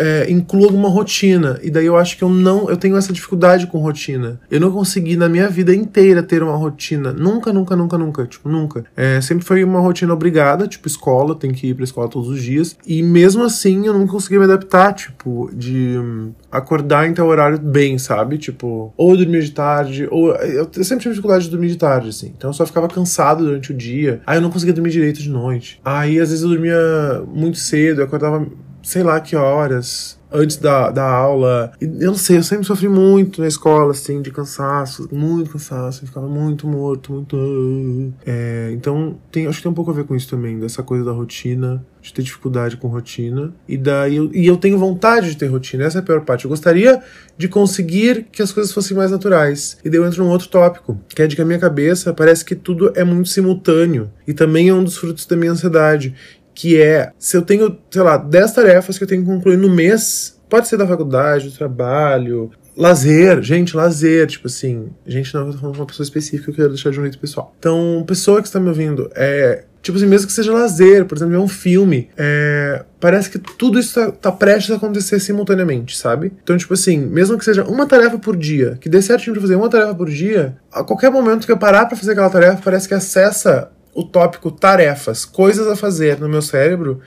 é, 0.00 0.30
incluo 0.30 0.64
alguma 0.64 0.88
rotina. 0.88 1.60
E 1.62 1.70
daí 1.70 1.84
eu 1.84 1.96
acho 1.96 2.16
que 2.16 2.24
eu 2.24 2.30
não. 2.30 2.70
Eu 2.70 2.76
tenho 2.76 2.96
essa 2.96 3.12
dificuldade 3.12 3.66
com 3.66 3.78
rotina. 3.78 4.40
Eu 4.50 4.58
não 4.58 4.72
consegui 4.72 5.14
na 5.14 5.28
minha 5.28 5.48
vida 5.48 5.74
inteira 5.74 6.22
ter 6.22 6.42
uma 6.42 6.56
rotina. 6.56 7.12
Nunca, 7.12 7.52
nunca, 7.52 7.76
nunca, 7.76 7.98
nunca. 7.98 8.26
Tipo, 8.26 8.48
nunca. 8.48 8.84
É, 8.96 9.20
sempre 9.20 9.44
foi 9.44 9.62
uma 9.62 9.80
rotina 9.80 10.14
obrigada, 10.14 10.66
tipo, 10.66 10.88
escola, 10.88 11.34
tem 11.34 11.52
que 11.52 11.68
ir 11.68 11.74
pra 11.74 11.84
escola 11.84 12.08
todos 12.08 12.30
os 12.30 12.42
dias. 12.42 12.76
E 12.86 13.02
mesmo 13.02 13.42
assim 13.44 13.86
eu 13.86 13.92
não 13.92 14.06
consegui 14.06 14.38
me 14.38 14.44
adaptar, 14.44 14.94
tipo, 14.94 15.50
de 15.52 15.98
hum, 15.98 16.32
acordar 16.50 17.06
em 17.06 17.12
tal 17.12 17.26
horário 17.28 17.58
bem, 17.58 17.98
sabe? 17.98 18.38
Tipo, 18.38 18.94
ou 18.96 19.16
dormir 19.16 19.42
de 19.42 19.50
tarde, 19.50 20.08
ou. 20.10 20.34
Eu 20.34 20.64
sempre 20.82 21.02
tive 21.02 21.10
dificuldade 21.10 21.44
de 21.44 21.50
dormir 21.50 21.68
de 21.68 21.76
tarde, 21.76 22.08
assim. 22.08 22.32
Então 22.36 22.48
eu 22.50 22.54
só 22.54 22.64
ficava 22.64 22.88
cansado 22.88 23.44
durante 23.44 23.70
o 23.70 23.76
dia. 23.76 24.22
Aí 24.26 24.38
eu 24.38 24.42
não 24.42 24.50
conseguia 24.50 24.72
dormir 24.72 24.90
direito 24.90 25.20
de 25.20 25.28
noite. 25.28 25.78
Aí 25.84 26.18
às 26.18 26.30
vezes 26.30 26.42
eu 26.42 26.48
dormia 26.48 27.22
muito 27.28 27.58
cedo, 27.58 28.00
eu 28.00 28.06
acordava 28.06 28.46
sei 28.82 29.02
lá 29.02 29.20
que 29.20 29.36
horas, 29.36 30.20
antes 30.32 30.56
da, 30.56 30.90
da 30.90 31.04
aula. 31.04 31.72
Eu 31.80 31.88
não 32.08 32.14
sei, 32.14 32.38
eu 32.38 32.42
sempre 32.42 32.66
sofri 32.66 32.88
muito 32.88 33.40
na 33.40 33.48
escola, 33.48 33.90
assim, 33.90 34.22
de 34.22 34.30
cansaço, 34.30 35.08
muito 35.12 35.50
cansaço, 35.50 36.04
eu 36.04 36.08
ficava 36.08 36.28
muito 36.28 36.66
morto, 36.66 37.12
muito. 37.12 38.12
É, 38.24 38.70
então, 38.72 39.18
tem, 39.30 39.46
acho 39.46 39.58
que 39.58 39.62
tem 39.62 39.72
um 39.72 39.74
pouco 39.74 39.90
a 39.90 39.94
ver 39.94 40.04
com 40.04 40.14
isso 40.14 40.28
também, 40.28 40.58
dessa 40.58 40.82
coisa 40.82 41.04
da 41.04 41.12
rotina, 41.12 41.84
de 42.00 42.12
ter 42.12 42.22
dificuldade 42.22 42.76
com 42.76 42.88
rotina. 42.88 43.52
E 43.68 43.76
daí 43.76 44.16
eu, 44.16 44.30
e 44.32 44.46
eu 44.46 44.56
tenho 44.56 44.78
vontade 44.78 45.30
de 45.30 45.36
ter 45.36 45.46
rotina, 45.46 45.84
essa 45.84 45.98
é 45.98 46.00
a 46.00 46.04
pior 46.04 46.22
parte. 46.22 46.44
Eu 46.44 46.48
gostaria 46.48 47.02
de 47.36 47.48
conseguir 47.48 48.26
que 48.30 48.42
as 48.42 48.52
coisas 48.52 48.72
fossem 48.72 48.96
mais 48.96 49.10
naturais. 49.10 49.78
E 49.84 49.90
daí 49.90 49.98
eu 49.98 50.06
entro 50.06 50.24
num 50.24 50.30
outro 50.30 50.48
tópico, 50.48 50.98
que 51.08 51.22
é 51.22 51.26
de 51.26 51.36
que 51.36 51.42
a 51.42 51.44
minha 51.44 51.58
cabeça 51.58 52.12
parece 52.12 52.44
que 52.44 52.54
tudo 52.54 52.92
é 52.94 53.04
muito 53.04 53.28
simultâneo. 53.28 54.10
E 54.26 54.32
também 54.32 54.68
é 54.68 54.74
um 54.74 54.84
dos 54.84 54.96
frutos 54.96 55.26
da 55.26 55.36
minha 55.36 55.52
ansiedade 55.52 56.14
que 56.60 56.78
é, 56.78 57.10
se 57.18 57.38
eu 57.38 57.40
tenho, 57.40 57.74
sei 57.90 58.02
lá, 58.02 58.18
10 58.18 58.52
tarefas 58.52 58.98
que 58.98 59.04
eu 59.04 59.08
tenho 59.08 59.22
que 59.22 59.30
concluir 59.30 59.56
no 59.56 59.70
mês, 59.70 60.38
pode 60.46 60.68
ser 60.68 60.76
da 60.76 60.86
faculdade, 60.86 61.48
do 61.48 61.56
trabalho, 61.56 62.50
lazer, 62.76 63.42
gente, 63.42 63.74
lazer, 63.74 64.26
tipo 64.26 64.46
assim, 64.46 64.90
gente 65.06 65.32
não, 65.32 65.46
eu 65.46 65.52
tô 65.52 65.58
falando 65.58 65.76
de 65.76 65.80
uma 65.80 65.86
pessoa 65.86 66.04
específica, 66.04 66.50
eu 66.50 66.54
quero 66.54 66.68
deixar 66.68 66.90
de 66.90 67.00
um 67.00 67.02
jeito 67.02 67.18
pessoal. 67.18 67.54
Então, 67.58 68.04
pessoa 68.06 68.42
que 68.42 68.46
está 68.46 68.60
me 68.60 68.68
ouvindo, 68.68 69.10
é, 69.14 69.64
tipo 69.80 69.96
assim, 69.96 70.04
mesmo 70.04 70.26
que 70.26 70.34
seja 70.34 70.52
lazer, 70.52 71.06
por 71.06 71.16
exemplo, 71.16 71.34
é 71.34 71.38
um 71.38 71.48
filme, 71.48 72.10
é, 72.14 72.84
parece 73.00 73.30
que 73.30 73.38
tudo 73.38 73.78
isso 73.78 73.94
tá, 73.94 74.12
tá, 74.12 74.30
prestes 74.30 74.70
a 74.70 74.76
acontecer 74.76 75.18
simultaneamente, 75.18 75.96
sabe? 75.96 76.30
Então, 76.42 76.58
tipo 76.58 76.74
assim, 76.74 76.98
mesmo 76.98 77.38
que 77.38 77.44
seja 77.46 77.64
uma 77.64 77.86
tarefa 77.86 78.18
por 78.18 78.36
dia, 78.36 78.76
que 78.78 78.90
dê 78.90 79.00
certinho 79.00 79.32
pra 79.32 79.40
fazer 79.40 79.56
uma 79.56 79.70
tarefa 79.70 79.94
por 79.94 80.10
dia, 80.10 80.58
a 80.70 80.84
qualquer 80.84 81.10
momento 81.10 81.46
que 81.46 81.52
eu 81.52 81.56
parar 81.56 81.86
pra 81.86 81.96
fazer 81.96 82.12
aquela 82.12 82.28
tarefa, 82.28 82.60
parece 82.62 82.86
que 82.86 82.92
acessa 82.92 83.70
o 83.94 84.04
tópico 84.04 84.50
tarefas, 84.50 85.24
coisas 85.24 85.66
a 85.66 85.76
fazer 85.76 86.18
no 86.20 86.28
meu 86.28 86.42
cérebro, 86.42 87.00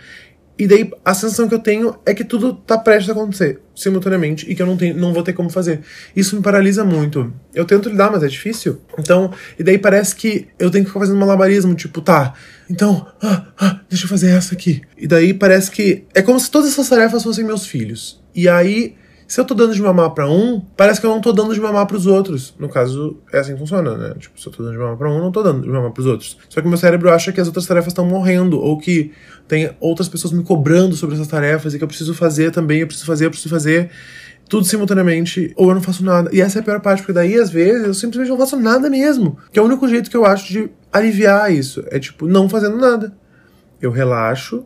e 0.58 0.68
daí 0.68 0.92
a 1.04 1.14
sensação 1.14 1.48
que 1.48 1.56
eu 1.56 1.60
tenho 1.60 1.96
é 2.06 2.14
que 2.14 2.24
tudo 2.24 2.54
tá 2.54 2.78
prestes 2.78 3.10
a 3.10 3.14
acontecer 3.14 3.60
simultaneamente 3.76 4.50
e 4.50 4.54
que 4.54 4.62
eu 4.62 4.68
não, 4.68 4.78
tenho, 4.78 4.96
não 4.96 5.12
vou 5.12 5.24
ter 5.24 5.34
como 5.34 5.50
fazer. 5.50 5.82
Isso 6.16 6.36
me 6.36 6.44
paralisa 6.44 6.84
muito. 6.84 7.34
Eu 7.56 7.66
tento 7.66 7.90
lidar, 7.90 8.12
mas 8.12 8.22
é 8.22 8.28
difícil. 8.28 8.80
Então, 9.00 9.34
e 9.58 9.64
daí 9.64 9.80
parece 9.80 10.16
que 10.16 10.48
eu 10.60 10.70
tenho 10.70 10.86
que 10.86 10.92
ficar 10.92 11.00
fazendo 11.00 11.18
malabarismo, 11.18 11.74
tipo, 11.74 12.02
tá, 12.02 12.36
então, 12.70 13.08
ah, 13.22 13.48
ah, 13.58 13.80
deixa 13.90 14.06
eu 14.06 14.10
fazer 14.10 14.30
essa 14.30 14.54
aqui. 14.54 14.84
E 14.96 15.08
daí 15.08 15.34
parece 15.34 15.72
que 15.72 16.06
é 16.14 16.22
como 16.22 16.40
se 16.40 16.52
todas 16.52 16.70
essas 16.72 16.88
tarefas 16.88 17.24
fossem 17.24 17.44
meus 17.44 17.66
filhos. 17.66 18.24
E 18.36 18.48
aí 18.48 18.96
se 19.34 19.42
eu 19.42 19.46
tô 19.46 19.56
dando 19.56 19.74
de 19.74 19.82
mamar 19.82 20.12
para 20.12 20.30
um, 20.30 20.60
parece 20.78 21.02
que 21.02 21.08
eu 21.08 21.10
não 21.10 21.20
tô 21.20 21.32
dando 21.32 21.56
de 21.56 21.60
mamar 21.60 21.88
para 21.88 21.98
os 21.98 22.06
outros. 22.06 22.54
No 22.60 22.70
caso, 22.70 23.18
é 23.32 23.40
assim 23.40 23.54
que 23.54 23.58
funciona, 23.58 23.98
né? 23.98 24.14
Tipo, 24.20 24.40
se 24.40 24.46
eu 24.46 24.54
tô 24.54 24.62
dando 24.62 24.74
de 24.74 24.78
mamar 24.78 24.96
para 24.96 25.10
um, 25.10 25.20
não 25.20 25.32
tô 25.32 25.42
dando 25.42 25.64
de 25.64 25.70
mamar 25.70 25.90
para 25.90 26.02
os 26.02 26.06
outros. 26.06 26.38
Só 26.48 26.62
que 26.62 26.68
meu 26.68 26.78
cérebro 26.78 27.12
acha 27.12 27.32
que 27.32 27.42
as 27.42 27.48
outras 27.48 27.66
tarefas 27.66 27.88
estão 27.88 28.06
morrendo 28.06 28.62
ou 28.62 28.78
que 28.78 29.12
tem 29.48 29.72
outras 29.80 30.08
pessoas 30.08 30.32
me 30.32 30.44
cobrando 30.44 30.96
sobre 30.96 31.16
essas 31.16 31.28
tarefas 31.28 31.74
e 31.74 31.80
que 31.80 31.84
eu 31.84 31.88
preciso 31.88 32.14
fazer 32.14 32.52
também, 32.52 32.82
eu 32.82 32.86
preciso 32.86 33.08
fazer, 33.08 33.26
eu 33.26 33.32
preciso 33.32 33.50
fazer 33.50 33.90
tudo 34.48 34.68
simultaneamente, 34.68 35.52
ou 35.56 35.70
eu 35.70 35.74
não 35.74 35.82
faço 35.82 36.06
nada. 36.06 36.30
E 36.32 36.40
essa 36.40 36.60
é 36.60 36.62
a 36.62 36.64
pior 36.64 36.80
parte, 36.80 37.02
porque 37.02 37.14
daí, 37.14 37.36
às 37.36 37.50
vezes, 37.50 37.88
eu 37.88 37.94
simplesmente 37.96 38.30
não 38.30 38.38
faço 38.38 38.56
nada 38.56 38.88
mesmo. 38.88 39.40
Que 39.52 39.58
é 39.58 39.62
o 39.64 39.66
único 39.66 39.88
jeito 39.88 40.12
que 40.12 40.18
eu 40.18 40.28
acho 40.28 40.54
de 40.54 40.70
aliviar 40.92 41.52
isso. 41.52 41.84
É 41.88 41.98
tipo, 41.98 42.28
não 42.28 42.48
fazendo 42.48 42.78
nada. 42.78 43.18
Eu 43.82 43.90
relaxo, 43.90 44.64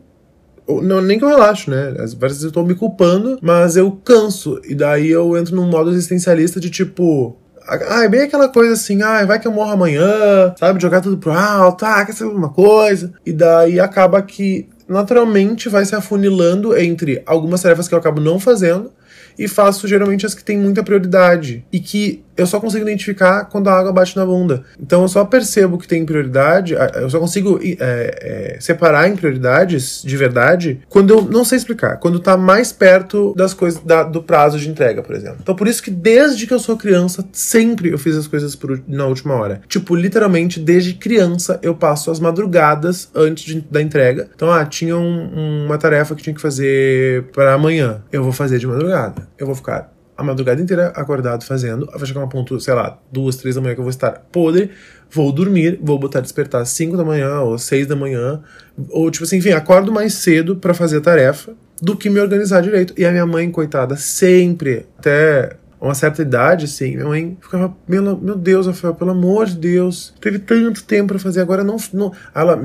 não, 0.68 1.02
nem 1.02 1.18
que 1.18 1.24
eu 1.24 1.30
relaxo, 1.30 1.70
né? 1.70 1.96
Às 2.00 2.14
vezes 2.14 2.44
eu 2.44 2.52
tô 2.52 2.64
me 2.64 2.76
culpando, 2.76 3.38
mas 3.42 3.78
eu 3.78 3.92
canso. 3.92 4.60
E 4.68 4.76
daí 4.76 5.10
eu 5.10 5.38
entro 5.38 5.56
num 5.56 5.68
modo 5.68 5.92
existencialista 5.92 6.60
de 6.60 6.70
tipo. 6.70 7.38
Ah, 7.68 8.04
é 8.04 8.08
bem 8.08 8.22
aquela 8.22 8.48
coisa 8.48 8.74
assim, 8.74 9.02
ah, 9.02 9.26
vai 9.26 9.40
que 9.40 9.48
eu 9.48 9.52
morro 9.52 9.72
amanhã, 9.72 10.54
sabe? 10.58 10.82
Jogar 10.82 11.02
tudo 11.02 11.18
pro 11.18 11.34
alto, 11.34 11.84
ah, 11.86 12.06
quer 12.06 12.14
saber 12.14 12.32
uma 12.32 12.50
coisa? 12.50 13.12
E 13.26 13.34
daí 13.34 13.78
acaba 13.78 14.22
que 14.22 14.70
naturalmente 14.88 15.68
vai 15.68 15.84
se 15.84 15.94
afunilando 15.94 16.78
entre 16.78 17.22
algumas 17.26 17.62
tarefas 17.62 17.88
que 17.88 17.94
eu 17.94 18.00
acabo 18.00 18.22
não 18.22 18.40
fazendo 18.40 18.92
e 19.38 19.48
faço 19.48 19.88
geralmente 19.88 20.26
as 20.26 20.34
que 20.34 20.44
têm 20.44 20.58
muita 20.58 20.82
prioridade 20.82 21.66
e 21.72 21.80
que 21.80 22.24
eu 22.38 22.46
só 22.46 22.60
consigo 22.60 22.84
identificar 22.84 23.46
quando 23.46 23.70
a 23.70 23.74
água 23.74 23.91
bate 23.91 24.15
na 24.15 24.25
bunda. 24.25 24.63
Então 24.79 25.01
eu 25.01 25.08
só 25.08 25.25
percebo 25.25 25.77
que 25.77 25.88
tem 25.88 26.06
prioridade, 26.06 26.75
eu 26.96 27.10
só 27.10 27.20
consigo 27.20 27.60
é, 27.63 27.75
é, 27.79 28.58
separar 28.60 29.08
em 29.08 29.15
prioridades 29.15 30.01
de 30.03 30.15
verdade 30.15 30.82
quando 30.88 31.12
eu 31.12 31.22
não 31.24 31.44
sei 31.44 31.58
explicar, 31.58 31.98
quando 31.98 32.20
tá 32.20 32.38
mais 32.38 32.72
perto 32.72 33.34
das 33.36 33.53
coisas 33.53 33.82
da, 33.84 34.03
do 34.03 34.22
prazo 34.22 34.60
de 34.60 34.70
entrega, 34.70 35.01
por 35.01 35.15
exemplo. 35.15 35.39
Então 35.41 35.56
por 35.56 35.67
isso 35.67 35.82
que 35.82 35.91
desde 35.91 36.46
que 36.46 36.53
eu 36.53 36.60
sou 36.60 36.77
criança, 36.77 37.27
sempre 37.32 37.89
eu 37.89 37.98
fiz 37.98 38.15
as 38.15 38.27
coisas 38.27 38.56
por, 38.56 38.82
na 38.88 39.06
última 39.06 39.34
hora. 39.36 39.62
Tipo, 39.67 39.96
literalmente, 39.96 40.60
desde 40.60 40.94
criança 40.94 41.60
eu 41.62 41.75
passo 41.75 42.12
as 42.12 42.20
madrugadas 42.20 43.10
antes 43.13 43.44
de, 43.44 43.62
da 43.62 43.82
entrega. 43.82 44.29
Então, 44.36 44.51
ah, 44.51 44.65
tinha 44.65 44.96
um, 44.96 45.65
uma 45.65 45.77
tarefa 45.77 46.15
que 46.15 46.24
tinha 46.24 46.34
que 46.34 46.41
fazer 46.41 47.24
para 47.34 47.53
amanhã. 47.53 48.01
Eu 48.12 48.24
vou 48.24 48.32
fazer 48.32 48.60
de 48.60 48.67
madrugada. 48.67 49.27
Eu 49.38 49.46
vou 49.46 49.56
ficar 49.56 49.97
a 50.18 50.24
madrugada 50.24 50.62
inteira 50.62 50.88
acordado 50.96 51.46
fazendo. 51.46 51.86
Vai 51.86 52.06
chegar 52.06 52.24
um 52.24 52.28
ponto, 52.28 52.60
sei 52.60 52.74
lá, 52.74 52.98
duas, 53.12 53.36
três 53.36 53.56
da 53.56 53.62
manhã 53.62 53.76
que 53.76 53.80
eu 53.80 53.84
vou 53.84 53.92
estar 53.92 54.12
podre. 54.32 54.72
Vou 55.10 55.32
dormir, 55.32 55.80
vou 55.82 55.98
botar 55.98 56.20
despertar 56.20 56.62
às 56.62 56.70
cinco 56.70 56.98
da 56.98 57.06
manhã 57.06 57.40
ou 57.42 57.58
seis 57.58 57.86
da 57.86 57.96
manhã. 57.96 58.42
Ou, 58.90 59.10
tipo 59.12 59.24
assim, 59.24 59.38
enfim, 59.38 59.52
acordo 59.52 59.92
mais 59.92 60.14
cedo 60.16 60.56
para 60.56 60.74
fazer 60.74 60.98
a 60.98 61.02
tarefa 61.02 61.54
do 61.82 61.96
que 61.96 62.10
me 62.10 62.20
organizar 62.20 62.62
direito. 62.62 62.94
E 62.98 63.06
a 63.06 63.12
minha 63.12 63.26
mãe, 63.26 63.50
coitada, 63.52 63.96
sempre, 63.96 64.86
até 64.98 65.56
uma 65.80 65.94
certa 65.94 66.24
idade, 66.24 66.66
assim, 66.66 66.96
minha 66.96 67.08
mãe 67.08 67.38
ficava, 67.40 67.76
meu, 67.88 68.18
meu 68.18 68.36
Deus, 68.36 68.66
Rafael, 68.66 68.96
pelo 68.96 69.12
amor 69.12 69.46
de 69.46 69.58
Deus, 69.58 70.14
teve 70.20 70.40
tanto 70.40 70.84
tempo 70.84 71.10
para 71.10 71.20
fazer, 71.20 71.40
agora 71.40 71.64
não. 71.64 71.78
não. 71.94 72.12
Ela, 72.34 72.60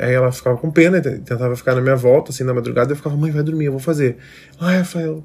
aí 0.00 0.14
ela 0.14 0.32
ficava 0.32 0.56
com 0.56 0.70
pena, 0.70 1.00
tentava 1.00 1.54
ficar 1.54 1.74
na 1.74 1.82
minha 1.82 1.96
volta, 1.96 2.30
assim, 2.30 2.44
na 2.44 2.54
madrugada, 2.54 2.92
eu 2.92 2.96
ficava, 2.96 3.14
mãe, 3.16 3.30
vai 3.30 3.42
dormir, 3.42 3.66
eu 3.66 3.72
vou 3.72 3.80
fazer. 3.80 4.16
Ai, 4.58 4.78
Rafael, 4.78 5.22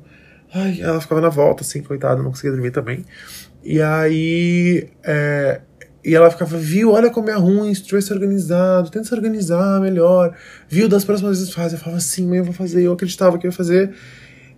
Ai, 0.54 0.82
ela 0.82 1.00
ficava 1.00 1.22
na 1.22 1.30
volta, 1.30 1.64
assim, 1.64 1.82
coitada, 1.82 2.22
não 2.22 2.32
conseguia 2.32 2.52
dormir 2.52 2.72
também. 2.72 3.06
E 3.64 3.82
aí. 3.82 4.90
É, 5.04 5.62
e 6.04 6.16
ela 6.16 6.32
ficava, 6.32 6.58
viu, 6.58 6.92
olha 6.92 7.12
como 7.12 7.30
é 7.30 7.36
ruim, 7.36 7.74
se 7.76 7.84
tivesse 7.84 8.12
organizado, 8.12 8.90
tenta 8.90 9.06
se 9.06 9.14
organizar 9.14 9.80
melhor. 9.80 10.36
Viu, 10.68 10.90
das 10.90 11.06
próximas 11.06 11.38
vezes 11.38 11.54
faz. 11.54 11.74
Eu 11.74 11.80
falava 11.80 11.98
assim, 11.98 12.28
mãe, 12.28 12.40
eu 12.40 12.44
vou 12.44 12.54
fazer, 12.54 12.84
eu 12.84 12.94
acreditava 12.94 13.38
que 13.38 13.46
eu 13.46 13.52
ia 13.52 13.56
fazer. 13.56 13.94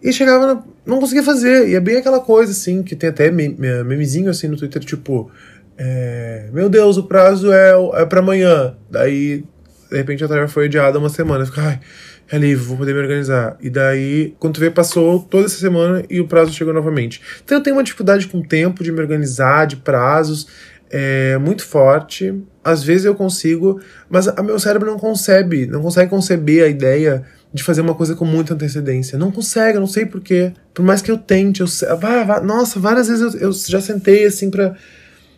E 0.01 0.11
chegava, 0.11 0.47
na, 0.47 0.63
não 0.85 0.99
conseguia 0.99 1.23
fazer. 1.23 1.67
E 1.67 1.75
é 1.75 1.79
bem 1.79 1.97
aquela 1.97 2.21
coisa, 2.21 2.51
assim, 2.51 2.81
que 2.81 2.95
tem 2.95 3.09
até 3.09 3.29
memezinho, 3.29 4.29
assim, 4.29 4.47
no 4.47 4.57
Twitter, 4.57 4.83
tipo, 4.83 5.29
é, 5.77 6.49
meu 6.53 6.69
Deus, 6.69 6.97
o 6.97 7.03
prazo 7.03 7.51
é, 7.51 7.73
é 7.95 8.05
pra 8.05 8.19
amanhã. 8.19 8.75
Daí, 8.89 9.43
de 9.93 9.99
repente, 9.99 10.23
a 10.23 10.27
tarefa 10.27 10.47
foi 10.47 10.65
adiada 10.65 10.97
uma 10.97 11.09
semana. 11.09 11.45
Fica, 11.45 11.61
ai 11.61 11.79
é 12.31 12.37
livre, 12.37 12.65
vou 12.65 12.77
poder 12.77 12.93
me 12.93 12.99
organizar. 12.99 13.57
E 13.61 13.69
daí, 13.69 14.33
quando 14.39 14.55
tu 14.55 14.59
vê, 14.59 14.71
passou 14.71 15.19
toda 15.19 15.45
essa 15.45 15.57
semana 15.57 16.03
e 16.09 16.19
o 16.19 16.27
prazo 16.27 16.51
chegou 16.51 16.73
novamente. 16.73 17.21
Então 17.43 17.57
eu 17.57 17.63
tenho 17.63 17.75
uma 17.75 17.83
dificuldade 17.83 18.27
com 18.27 18.39
o 18.39 18.43
tempo 18.43 18.83
de 18.83 18.91
me 18.91 18.99
organizar, 18.99 19.65
de 19.65 19.75
prazos, 19.75 20.47
é 20.89 21.37
muito 21.37 21.65
forte. 21.65 22.33
Às 22.63 22.83
vezes 22.83 23.05
eu 23.05 23.13
consigo, 23.13 23.79
mas 24.09 24.27
a 24.27 24.41
meu 24.41 24.57
cérebro 24.57 24.89
não 24.89 24.97
concebe, 24.97 25.67
não 25.67 25.81
consegue 25.81 26.09
conceber 26.09 26.63
a 26.63 26.67
ideia 26.67 27.23
de 27.53 27.61
fazer 27.61 27.81
uma 27.81 27.93
coisa 27.93 28.15
com 28.15 28.25
muita 28.25 28.53
antecedência. 28.53 29.17
Não 29.17 29.31
consegue, 29.31 29.77
não 29.77 29.85
sei 29.85 30.05
porquê. 30.05 30.53
Por 30.73 30.83
mais 30.83 31.01
que 31.01 31.11
eu 31.11 31.17
tente, 31.17 31.61
eu, 31.61 31.67
nossa, 32.43 32.79
várias 32.79 33.09
vezes 33.09 33.35
eu, 33.35 33.49
eu 33.49 33.51
já 33.51 33.81
sentei 33.81 34.25
assim 34.25 34.49
para 34.49 34.75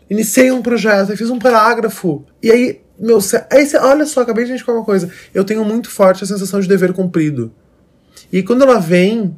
Iniciei 0.09 0.51
um 0.51 0.61
projeto, 0.61 1.17
fiz 1.17 1.31
um 1.31 1.39
parágrafo, 1.39 2.23
e 2.41 2.51
aí 2.51 2.81
meu, 2.99 3.19
você, 3.19 3.43
olha 3.81 4.05
só, 4.05 4.21
acabei 4.21 4.45
de 4.45 4.51
identificar 4.51 4.73
uma 4.73 4.85
coisa. 4.85 5.09
Eu 5.33 5.43
tenho 5.43 5.63
muito 5.65 5.89
forte 5.89 6.23
a 6.23 6.27
sensação 6.27 6.59
de 6.59 6.67
dever 6.67 6.93
cumprido. 6.93 7.51
E 8.31 8.41
quando 8.41 8.63
ela 8.63 8.79
vem, 8.79 9.37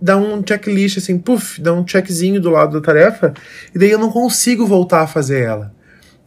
dá 0.00 0.16
um 0.16 0.42
checklist, 0.46 0.98
assim, 0.98 1.18
puff, 1.18 1.60
dá 1.60 1.72
um 1.72 1.86
checkzinho 1.86 2.40
do 2.40 2.50
lado 2.50 2.80
da 2.80 2.84
tarefa, 2.84 3.34
e 3.74 3.78
daí 3.78 3.90
eu 3.90 3.98
não 3.98 4.10
consigo 4.10 4.66
voltar 4.66 5.02
a 5.02 5.06
fazer 5.06 5.42
ela. 5.42 5.74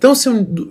Então, 0.01 0.15
se, 0.15 0.27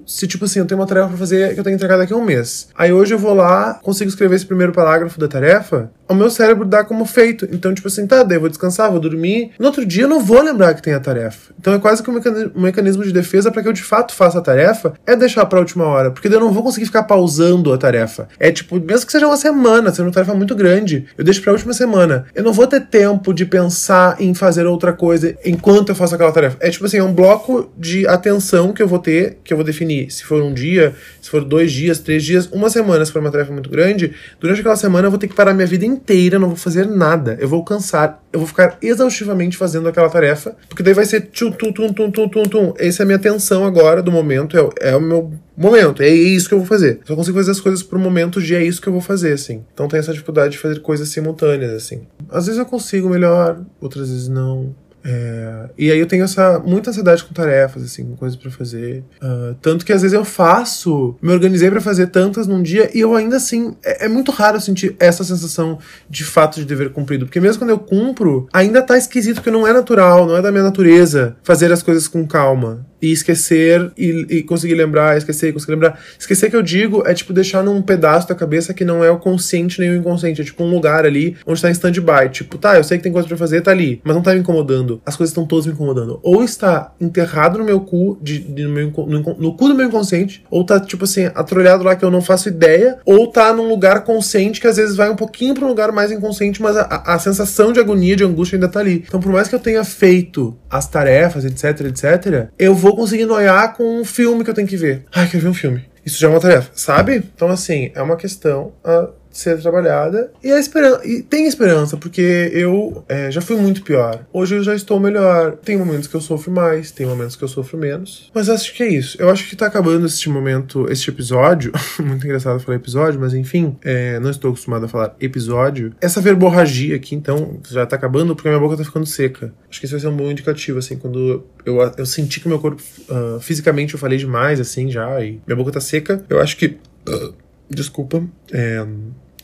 se, 0.08 0.26
tipo 0.26 0.44
assim, 0.44 0.58
eu 0.58 0.66
tenho 0.66 0.80
uma 0.80 0.88
tarefa 0.88 1.06
pra 1.06 1.16
fazer 1.16 1.54
que 1.54 1.60
eu 1.60 1.62
tenho 1.62 1.76
que 1.76 1.84
entregar 1.84 1.96
daqui 1.96 2.12
a 2.12 2.16
um 2.16 2.24
mês. 2.24 2.66
Aí 2.74 2.92
hoje 2.92 3.14
eu 3.14 3.18
vou 3.18 3.32
lá, 3.32 3.74
consigo 3.74 4.08
escrever 4.10 4.34
esse 4.34 4.44
primeiro 4.44 4.72
parágrafo 4.72 5.20
da 5.20 5.28
tarefa, 5.28 5.88
o 6.08 6.14
meu 6.14 6.28
cérebro 6.28 6.64
dá 6.64 6.82
como 6.82 7.04
feito. 7.04 7.46
Então, 7.52 7.72
tipo 7.72 7.86
assim, 7.86 8.08
tá, 8.08 8.24
daí 8.24 8.36
eu 8.36 8.40
vou 8.40 8.48
descansar, 8.48 8.90
vou 8.90 8.98
dormir. 8.98 9.52
No 9.56 9.66
outro 9.66 9.86
dia 9.86 10.02
eu 10.02 10.08
não 10.08 10.20
vou 10.20 10.42
lembrar 10.42 10.74
que 10.74 10.82
tem 10.82 10.94
a 10.94 10.98
tarefa. 10.98 11.54
Então 11.60 11.72
é 11.72 11.78
quase 11.78 12.02
que 12.02 12.10
um 12.10 12.60
mecanismo 12.60 13.04
de 13.04 13.12
defesa 13.12 13.52
para 13.52 13.62
que 13.62 13.68
eu 13.68 13.72
de 13.72 13.84
fato 13.84 14.12
faça 14.12 14.38
a 14.38 14.42
tarefa 14.42 14.94
é 15.06 15.14
deixar 15.14 15.46
pra 15.46 15.60
última 15.60 15.84
hora. 15.84 16.10
Porque 16.10 16.28
daí 16.28 16.36
eu 16.36 16.40
não 16.40 16.50
vou 16.50 16.64
conseguir 16.64 16.86
ficar 16.86 17.04
pausando 17.04 17.72
a 17.72 17.78
tarefa. 17.78 18.26
É 18.40 18.50
tipo, 18.50 18.80
mesmo 18.80 19.06
que 19.06 19.12
seja 19.12 19.28
uma 19.28 19.36
semana, 19.36 19.90
seja 19.90 20.02
uma 20.02 20.10
tarefa 20.10 20.34
muito 20.34 20.56
grande, 20.56 21.06
eu 21.16 21.22
deixo 21.22 21.40
pra 21.40 21.52
última 21.52 21.72
semana. 21.72 22.26
Eu 22.34 22.42
não 22.42 22.52
vou 22.52 22.66
ter 22.66 22.80
tempo 22.80 23.32
de 23.32 23.46
pensar 23.46 24.20
em 24.20 24.34
fazer 24.34 24.66
outra 24.66 24.92
coisa 24.92 25.36
enquanto 25.44 25.90
eu 25.90 25.94
faço 25.94 26.16
aquela 26.16 26.32
tarefa. 26.32 26.56
É 26.58 26.70
tipo 26.70 26.86
assim, 26.86 26.96
é 26.98 27.04
um 27.04 27.14
bloco 27.14 27.70
de 27.78 28.04
atenção 28.08 28.72
que 28.72 28.82
eu 28.82 28.88
vou 28.88 28.98
ter 28.98 29.19
que 29.42 29.52
eu 29.52 29.56
vou 29.56 29.64
definir 29.64 30.10
se 30.10 30.24
for 30.24 30.42
um 30.42 30.52
dia, 30.52 30.94
se 31.20 31.28
for 31.30 31.44
dois 31.44 31.72
dias, 31.72 31.98
três 31.98 32.24
dias, 32.24 32.48
uma 32.52 32.70
semana, 32.70 33.04
se 33.04 33.12
for 33.12 33.20
uma 33.20 33.30
tarefa 33.30 33.52
muito 33.52 33.70
grande, 33.70 34.12
durante 34.38 34.60
aquela 34.60 34.76
semana 34.76 35.06
eu 35.06 35.10
vou 35.10 35.18
ter 35.18 35.28
que 35.28 35.34
parar 35.34 35.54
minha 35.54 35.66
vida 35.66 35.84
inteira, 35.84 36.38
não 36.38 36.48
vou 36.48 36.56
fazer 36.56 36.86
nada. 36.86 37.36
Eu 37.40 37.48
vou 37.48 37.64
cansar, 37.64 38.22
eu 38.32 38.40
vou 38.40 38.48
ficar 38.48 38.78
exaustivamente 38.80 39.56
fazendo 39.56 39.88
aquela 39.88 40.08
tarefa, 40.08 40.56
porque 40.68 40.82
daí 40.82 40.94
vai 40.94 41.04
ser 41.04 41.22
tum, 41.22 41.50
tum, 41.50 41.72
tum, 41.72 41.92
tum, 41.92 42.10
tum, 42.10 42.28
tum, 42.28 42.42
tum. 42.42 42.74
Essa 42.78 43.02
é 43.02 43.04
a 43.04 43.06
minha 43.06 43.16
atenção 43.16 43.64
agora 43.64 44.02
do 44.02 44.12
momento, 44.12 44.56
é, 44.56 44.90
é 44.90 44.96
o 44.96 45.00
meu 45.00 45.32
momento, 45.56 46.02
é 46.02 46.08
isso 46.08 46.48
que 46.48 46.54
eu 46.54 46.58
vou 46.58 46.66
fazer. 46.66 47.00
Só 47.04 47.14
consigo 47.14 47.36
fazer 47.36 47.50
as 47.50 47.60
coisas 47.60 47.82
por 47.82 47.98
momentos 47.98 48.46
de 48.46 48.54
é 48.54 48.64
isso 48.64 48.80
que 48.80 48.88
eu 48.88 48.92
vou 48.92 49.02
fazer, 49.02 49.32
assim. 49.32 49.62
Então 49.74 49.88
tem 49.88 50.00
essa 50.00 50.12
dificuldade 50.12 50.52
de 50.52 50.58
fazer 50.58 50.80
coisas 50.80 51.08
simultâneas, 51.08 51.72
assim. 51.72 52.06
Às 52.30 52.46
vezes 52.46 52.58
eu 52.58 52.66
consigo 52.66 53.10
melhor, 53.10 53.60
outras 53.80 54.08
vezes 54.08 54.28
não. 54.28 54.74
É, 55.04 55.70
e 55.78 55.90
aí 55.90 55.98
eu 55.98 56.06
tenho 56.06 56.24
essa 56.24 56.58
muita 56.58 56.90
ansiedade 56.90 57.24
com 57.24 57.32
tarefas, 57.32 57.82
assim, 57.82 58.04
com 58.04 58.16
coisas 58.16 58.38
para 58.38 58.50
fazer. 58.50 59.02
Uh, 59.22 59.54
tanto 59.60 59.84
que 59.84 59.92
às 59.92 60.02
vezes 60.02 60.14
eu 60.14 60.24
faço, 60.24 61.16
me 61.22 61.32
organizei 61.32 61.70
para 61.70 61.80
fazer 61.80 62.08
tantas 62.08 62.46
num 62.46 62.62
dia 62.62 62.90
e 62.94 63.00
eu 63.00 63.14
ainda 63.14 63.36
assim. 63.36 63.76
É, 63.82 64.06
é, 64.06 64.08
muito 64.08 64.30
raro 64.30 64.60
sentir 64.60 64.96
essa 64.98 65.24
sensação 65.24 65.78
de 66.08 66.24
fato 66.24 66.56
de 66.56 66.64
dever 66.64 66.90
cumprido. 66.90 67.26
Porque 67.26 67.40
mesmo 67.40 67.60
quando 67.60 67.70
eu 67.70 67.78
cumpro, 67.78 68.48
ainda 68.52 68.82
tá 68.82 68.96
esquisito, 68.96 69.36
porque 69.36 69.50
não 69.50 69.66
é 69.66 69.72
natural, 69.72 70.26
não 70.26 70.36
é 70.36 70.42
da 70.42 70.50
minha 70.50 70.64
natureza 70.64 71.36
fazer 71.42 71.72
as 71.72 71.82
coisas 71.82 72.06
com 72.08 72.26
calma 72.26 72.89
e 73.00 73.12
esquecer 73.12 73.90
e, 73.96 74.26
e, 74.28 74.42
conseguir 74.42 74.74
lembrar, 74.74 75.16
esquecer 75.16 75.48
e 75.48 75.52
conseguir 75.52 75.72
lembrar. 75.72 75.98
Esquecer 76.18 76.50
que 76.50 76.56
eu 76.56 76.62
digo 76.62 77.02
é 77.06 77.14
tipo 77.14 77.32
deixar 77.32 77.62
num 77.62 77.80
pedaço 77.82 78.28
da 78.28 78.34
cabeça 78.34 78.74
que 78.74 78.84
não 78.84 79.04
é 79.04 79.10
o 79.10 79.18
consciente 79.18 79.80
nem 79.80 79.90
o 79.90 79.96
inconsciente. 79.96 80.40
É 80.40 80.44
tipo 80.44 80.62
um 80.62 80.70
lugar 80.70 81.04
ali 81.04 81.36
onde 81.46 81.60
tá 81.60 81.68
em 81.68 81.72
stand-by. 81.72 82.28
Tipo, 82.30 82.58
tá, 82.58 82.76
eu 82.76 82.84
sei 82.84 82.98
que 82.98 83.04
tem 83.04 83.12
coisa 83.12 83.26
pra 83.26 83.36
fazer, 83.36 83.60
tá 83.60 83.70
ali, 83.70 84.00
mas 84.04 84.14
não 84.14 84.22
tá 84.22 84.34
me 84.34 84.40
incomodando. 84.40 85.00
As 85.04 85.16
coisas 85.16 85.30
estão 85.30 85.46
todas 85.46 85.66
me 85.66 85.72
incomodando. 85.72 86.20
Ou 86.22 86.42
está 86.42 86.92
enterrado 87.00 87.58
no 87.58 87.64
meu 87.64 87.80
cu, 87.80 88.18
de, 88.22 88.38
de 88.38 88.64
no, 88.64 88.70
meu, 88.70 88.90
no, 88.90 89.36
no, 89.38 89.56
cu 89.56 89.68
do 89.68 89.74
meu 89.74 89.86
inconsciente, 89.86 90.44
ou 90.50 90.64
tá, 90.64 90.78
tipo 90.80 91.04
assim, 91.04 91.26
atrolhado 91.34 91.84
lá 91.84 91.96
que 91.96 92.04
eu 92.04 92.10
não 92.10 92.20
faço 92.20 92.48
ideia, 92.48 92.98
ou 93.04 93.26
tá 93.26 93.52
num 93.52 93.68
lugar 93.68 94.04
consciente 94.04 94.60
que 94.60 94.66
às 94.66 94.76
vezes 94.76 94.96
vai 94.96 95.10
um 95.10 95.16
pouquinho 95.16 95.54
pra 95.54 95.64
um 95.64 95.68
lugar 95.68 95.92
mais 95.92 96.10
inconsciente, 96.12 96.60
mas 96.60 96.76
a, 96.76 96.82
a, 96.82 97.14
a 97.14 97.18
sensação 97.18 97.72
de 97.72 97.80
agonia, 97.80 98.16
de 98.16 98.24
angústia 98.24 98.56
ainda 98.56 98.68
tá 98.68 98.80
ali. 98.80 99.04
Então, 99.06 99.20
por 99.20 99.32
mais 99.32 99.48
que 99.48 99.54
eu 99.54 99.60
tenha 99.60 99.84
feito 99.84 100.56
as 100.68 100.86
tarefas, 100.88 101.44
etc, 101.44 101.86
etc, 101.86 102.48
eu 102.58 102.74
vou 102.74 102.89
vou 102.90 102.96
conseguir 102.96 103.24
noiar 103.24 103.74
com 103.74 104.00
um 104.00 104.04
filme 104.04 104.42
que 104.42 104.50
eu 104.50 104.54
tenho 104.54 104.66
que 104.66 104.76
ver. 104.76 105.04
Ai, 105.14 105.28
quero 105.28 105.44
ver 105.44 105.48
um 105.48 105.54
filme. 105.54 105.84
Isso 106.04 106.18
já 106.18 106.26
é 106.26 106.30
uma 106.30 106.40
tarefa, 106.40 106.70
sabe? 106.74 107.16
Então, 107.16 107.48
assim, 107.48 107.92
é 107.94 108.02
uma 108.02 108.16
questão 108.16 108.72
a 108.82 109.10
ser 109.30 109.60
trabalhada 109.60 110.32
e, 110.42 110.50
a 110.50 110.58
esperança, 110.58 111.06
e 111.06 111.22
tem 111.22 111.46
esperança, 111.46 111.96
porque 111.96 112.50
eu 112.52 113.04
é, 113.08 113.30
já 113.30 113.40
fui 113.40 113.56
muito 113.56 113.82
pior. 113.82 114.24
Hoje 114.32 114.56
eu 114.56 114.62
já 114.62 114.74
estou 114.74 114.98
melhor. 114.98 115.56
Tem 115.56 115.76
momentos 115.76 116.06
que 116.08 116.14
eu 116.14 116.20
sofro 116.20 116.50
mais, 116.50 116.90
tem 116.90 117.06
momentos 117.06 117.36
que 117.36 117.44
eu 117.44 117.48
sofro 117.48 117.78
menos. 117.78 118.30
Mas 118.34 118.48
acho 118.48 118.74
que 118.74 118.82
é 118.82 118.88
isso. 118.88 119.20
Eu 119.20 119.30
acho 119.30 119.48
que 119.48 119.56
tá 119.56 119.66
acabando 119.66 120.06
este 120.06 120.28
momento, 120.28 120.90
este 120.90 121.10
episódio. 121.10 121.72
muito 122.00 122.24
engraçado 122.24 122.60
falar 122.60 122.76
episódio, 122.76 123.20
mas 123.20 123.34
enfim, 123.34 123.76
é, 123.82 124.18
não 124.20 124.30
estou 124.30 124.50
acostumado 124.50 124.84
a 124.84 124.88
falar 124.88 125.14
episódio. 125.20 125.94
Essa 126.00 126.20
verborragia 126.20 126.96
aqui, 126.96 127.14
então, 127.14 127.58
já 127.68 127.86
tá 127.86 127.96
acabando 127.96 128.34
porque 128.34 128.48
minha 128.48 128.60
boca 128.60 128.76
tá 128.76 128.84
ficando 128.84 129.06
seca. 129.06 129.52
Acho 129.68 129.80
que 129.80 129.86
isso 129.86 129.94
vai 129.94 130.00
ser 130.00 130.08
um 130.08 130.16
bom 130.16 130.30
indicativo, 130.30 130.78
assim, 130.78 130.96
quando 130.96 131.44
eu, 131.64 131.78
eu 131.96 132.06
senti 132.06 132.40
que 132.40 132.48
meu 132.48 132.58
corpo, 132.58 132.82
uh, 133.08 133.40
fisicamente, 133.40 133.94
eu 133.94 134.00
falei 134.00 134.18
demais, 134.18 134.60
assim, 134.60 134.90
já, 134.90 135.22
e 135.24 135.40
minha 135.46 135.56
boca 135.56 135.72
tá 135.72 135.80
seca. 135.80 136.24
Eu 136.28 136.40
acho 136.40 136.56
que. 136.56 136.78
Uh, 137.08 137.34
desculpa. 137.70 138.26
É, 138.52 138.84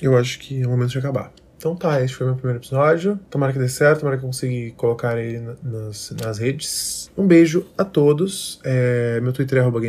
eu 0.03 0.17
acho 0.17 0.39
que 0.39 0.63
é 0.63 0.67
o 0.67 0.71
momento 0.71 0.91
de 0.91 0.99
acabar. 0.99 1.33
Então 1.57 1.75
tá, 1.75 2.03
esse 2.03 2.15
foi 2.15 2.27
o 2.27 2.31
meu 2.31 2.37
primeiro 2.37 2.59
episódio. 2.61 3.19
Tomara 3.31 3.53
que 3.53 3.59
dê 3.59 3.69
certo, 3.69 4.01
tomara 4.01 4.17
que 4.19 4.25
eu 4.25 4.29
consiga 4.29 4.75
colocar 4.77 5.19
ele 5.19 5.41
nas, 5.63 6.15
nas 6.23 6.39
redes. 6.39 7.11
Um 7.17 7.27
beijo 7.27 7.67
a 7.77 7.85
todos. 7.85 8.61
É, 8.65 9.21
meu 9.21 9.33
Twitter 9.33 9.59
é 9.59 9.61
arroba 9.63 9.81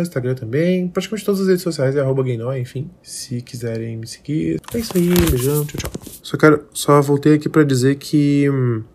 Instagram 0.00 0.34
também. 0.34 0.88
Praticamente 0.88 1.24
todas 1.24 1.40
as 1.42 1.48
redes 1.48 1.62
sociais 1.62 1.94
é 1.96 2.00
arroba 2.00 2.20
enfim. 2.58 2.90
Se 3.02 3.42
quiserem 3.42 3.96
me 3.96 4.06
seguir. 4.06 4.60
É 4.72 4.78
isso 4.78 4.92
aí, 4.96 5.08
beijão, 5.30 5.64
tchau, 5.66 5.78
tchau. 5.78 5.90
Só 6.22 6.36
quero, 6.36 6.64
só 6.72 7.00
voltei 7.00 7.34
aqui 7.34 7.48
para 7.48 7.64
dizer 7.64 7.96
que 7.96 8.46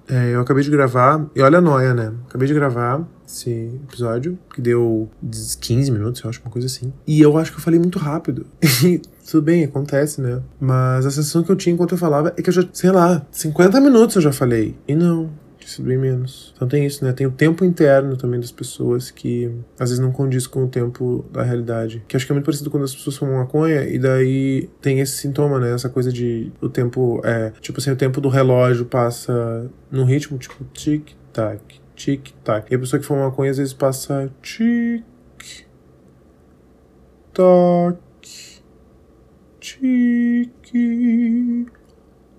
é, 0.07 0.33
eu 0.33 0.41
acabei 0.41 0.63
de 0.63 0.69
gravar, 0.69 1.25
e 1.35 1.41
olha 1.41 1.57
a 1.57 1.61
noia, 1.61 1.93
né? 1.93 2.13
Acabei 2.27 2.47
de 2.47 2.53
gravar 2.53 3.05
esse 3.27 3.79
episódio, 3.83 4.37
que 4.53 4.61
deu 4.61 5.09
15 5.59 5.91
minutos, 5.91 6.21
eu 6.23 6.29
acho, 6.29 6.41
uma 6.41 6.51
coisa 6.51 6.67
assim. 6.67 6.93
E 7.07 7.21
eu 7.21 7.37
acho 7.37 7.51
que 7.51 7.57
eu 7.57 7.63
falei 7.63 7.79
muito 7.79 7.99
rápido. 7.99 8.45
Tudo 9.29 9.43
bem, 9.43 9.63
acontece, 9.63 10.21
né? 10.21 10.41
Mas 10.59 11.05
a 11.05 11.11
sensação 11.11 11.43
que 11.43 11.51
eu 11.51 11.55
tinha 11.55 11.73
enquanto 11.73 11.93
eu 11.93 11.97
falava 11.97 12.33
é 12.37 12.41
que 12.41 12.49
eu 12.49 12.53
já, 12.53 12.63
sei 12.71 12.91
lá, 12.91 13.25
50 13.31 13.81
minutos 13.81 14.15
eu 14.15 14.21
já 14.21 14.31
falei. 14.31 14.77
E 14.87 14.93
não, 14.93 15.31
disse 15.65 15.81
bem 15.81 15.97
menos. 15.97 16.53
Então 16.55 16.67
tem 16.67 16.85
isso, 16.85 17.03
né? 17.03 17.11
Tem 17.11 17.25
o 17.25 17.31
tempo 17.31 17.65
interno 17.65 18.15
também 18.15 18.39
das 18.39 18.51
pessoas 18.51 19.09
que 19.09 19.51
às 19.79 19.89
vezes 19.89 19.99
não 19.99 20.11
condiz 20.11 20.45
com 20.45 20.63
o 20.63 20.67
tempo 20.67 21.25
da 21.31 21.41
realidade. 21.41 22.03
Que 22.07 22.15
acho 22.15 22.25
que 22.25 22.31
é 22.31 22.35
muito 22.35 22.45
parecido 22.45 22.69
quando 22.69 22.83
as 22.83 22.93
pessoas 22.93 23.17
fumam 23.17 23.37
maconha 23.37 23.83
e 23.83 23.97
daí 23.97 24.69
tem 24.79 24.99
esse 24.99 25.17
sintoma, 25.17 25.59
né? 25.59 25.73
Essa 25.73 25.89
coisa 25.89 26.13
de 26.13 26.51
o 26.61 26.69
tempo 26.69 27.19
é, 27.23 27.51
tipo 27.61 27.79
assim, 27.79 27.89
o 27.89 27.95
tempo 27.95 28.21
do 28.21 28.29
relógio 28.29 28.85
passa 28.85 29.69
num 29.91 30.05
ritmo 30.05 30.37
tipo 30.37 30.63
tic-tac, 30.65 31.81
tic-tac. 31.95 32.71
E 32.71 32.75
a 32.75 32.79
pessoa 32.79 32.99
que 32.99 33.05
fuma 33.05 33.23
maconha 33.23 33.49
às 33.49 33.57
vezes 33.57 33.73
passa 33.73 34.31
tic-tac, 39.65 40.71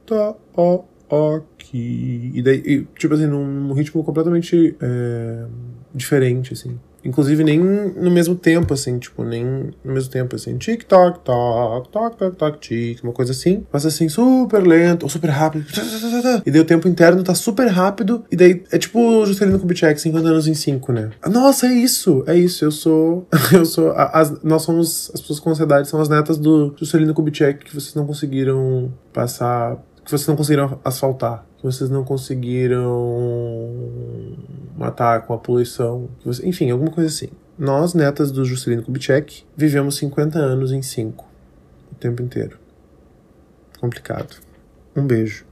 tic-tac 0.06 0.84
ok. 1.08 2.32
E 2.34 2.42
daí, 2.42 2.62
e, 2.64 2.84
tipo 2.98 3.14
assim, 3.14 3.26
num 3.26 3.72
ritmo 3.72 4.02
completamente 4.04 4.76
é, 4.80 5.46
diferente, 5.94 6.52
assim. 6.52 6.78
Inclusive 7.06 7.44
nem 7.44 7.58
no 7.58 8.10
mesmo 8.10 8.34
tempo, 8.34 8.74
assim, 8.74 8.98
tipo, 8.98 9.24
nem 9.24 9.72
no 9.84 9.92
mesmo 9.92 10.10
tempo, 10.10 10.36
assim, 10.36 10.56
tic 10.56 10.84
toc 10.84 11.20
toc 11.24 11.88
toc 11.88 12.36
toc 12.36 12.58
tic, 12.58 13.02
uma 13.02 13.12
coisa 13.12 13.32
assim. 13.32 13.64
Passa 13.70 13.88
assim, 13.88 14.08
super 14.08 14.66
lento, 14.66 15.04
ou 15.04 15.08
super 15.08 15.30
rápido. 15.30 15.64
E 16.44 16.50
daí 16.50 16.60
o 16.60 16.64
tempo 16.64 16.88
interno 16.88 17.22
tá 17.22 17.34
super 17.34 17.68
rápido. 17.68 18.24
E 18.30 18.36
daí 18.36 18.64
é 18.70 18.78
tipo 18.78 19.24
Juscelino 19.24 19.58
Kubitschek, 19.58 20.00
50 20.00 20.28
anos 20.28 20.46
em 20.46 20.54
5, 20.54 20.92
né? 20.92 21.10
Nossa, 21.28 21.66
é 21.66 21.72
isso, 21.72 22.24
é 22.26 22.36
isso. 22.36 22.64
Eu 22.64 22.70
sou. 22.70 23.26
Eu 23.52 23.64
sou. 23.64 23.92
As, 23.92 24.42
nós 24.42 24.62
somos. 24.62 25.10
As 25.14 25.20
pessoas 25.20 25.40
com 25.40 25.50
ansiedade 25.50 25.88
são 25.88 26.00
as 26.00 26.08
netas 26.08 26.38
do 26.38 26.74
Juscelino 26.76 27.14
Kubitschek 27.14 27.64
que 27.64 27.74
vocês 27.74 27.94
não 27.94 28.06
conseguiram 28.06 28.92
passar 29.12 29.78
que 30.06 30.12
vocês 30.12 30.28
não 30.28 30.36
conseguiram 30.36 30.80
asfaltar, 30.84 31.44
que 31.58 31.64
vocês 31.64 31.90
não 31.90 32.04
conseguiram 32.04 32.86
matar 34.76 35.26
com 35.26 35.34
a 35.34 35.38
poluição, 35.38 36.08
enfim, 36.44 36.70
alguma 36.70 36.92
coisa 36.92 37.10
assim. 37.10 37.28
Nós, 37.58 37.92
netas 37.92 38.30
do 38.30 38.44
Juscelino 38.44 38.84
Kubitschek, 38.84 39.44
vivemos 39.56 39.96
50 39.96 40.38
anos 40.38 40.70
em 40.70 40.80
5, 40.80 41.24
o 41.90 41.94
tempo 41.96 42.22
inteiro. 42.22 42.56
Complicado. 43.80 44.36
Um 44.94 45.04
beijo. 45.06 45.45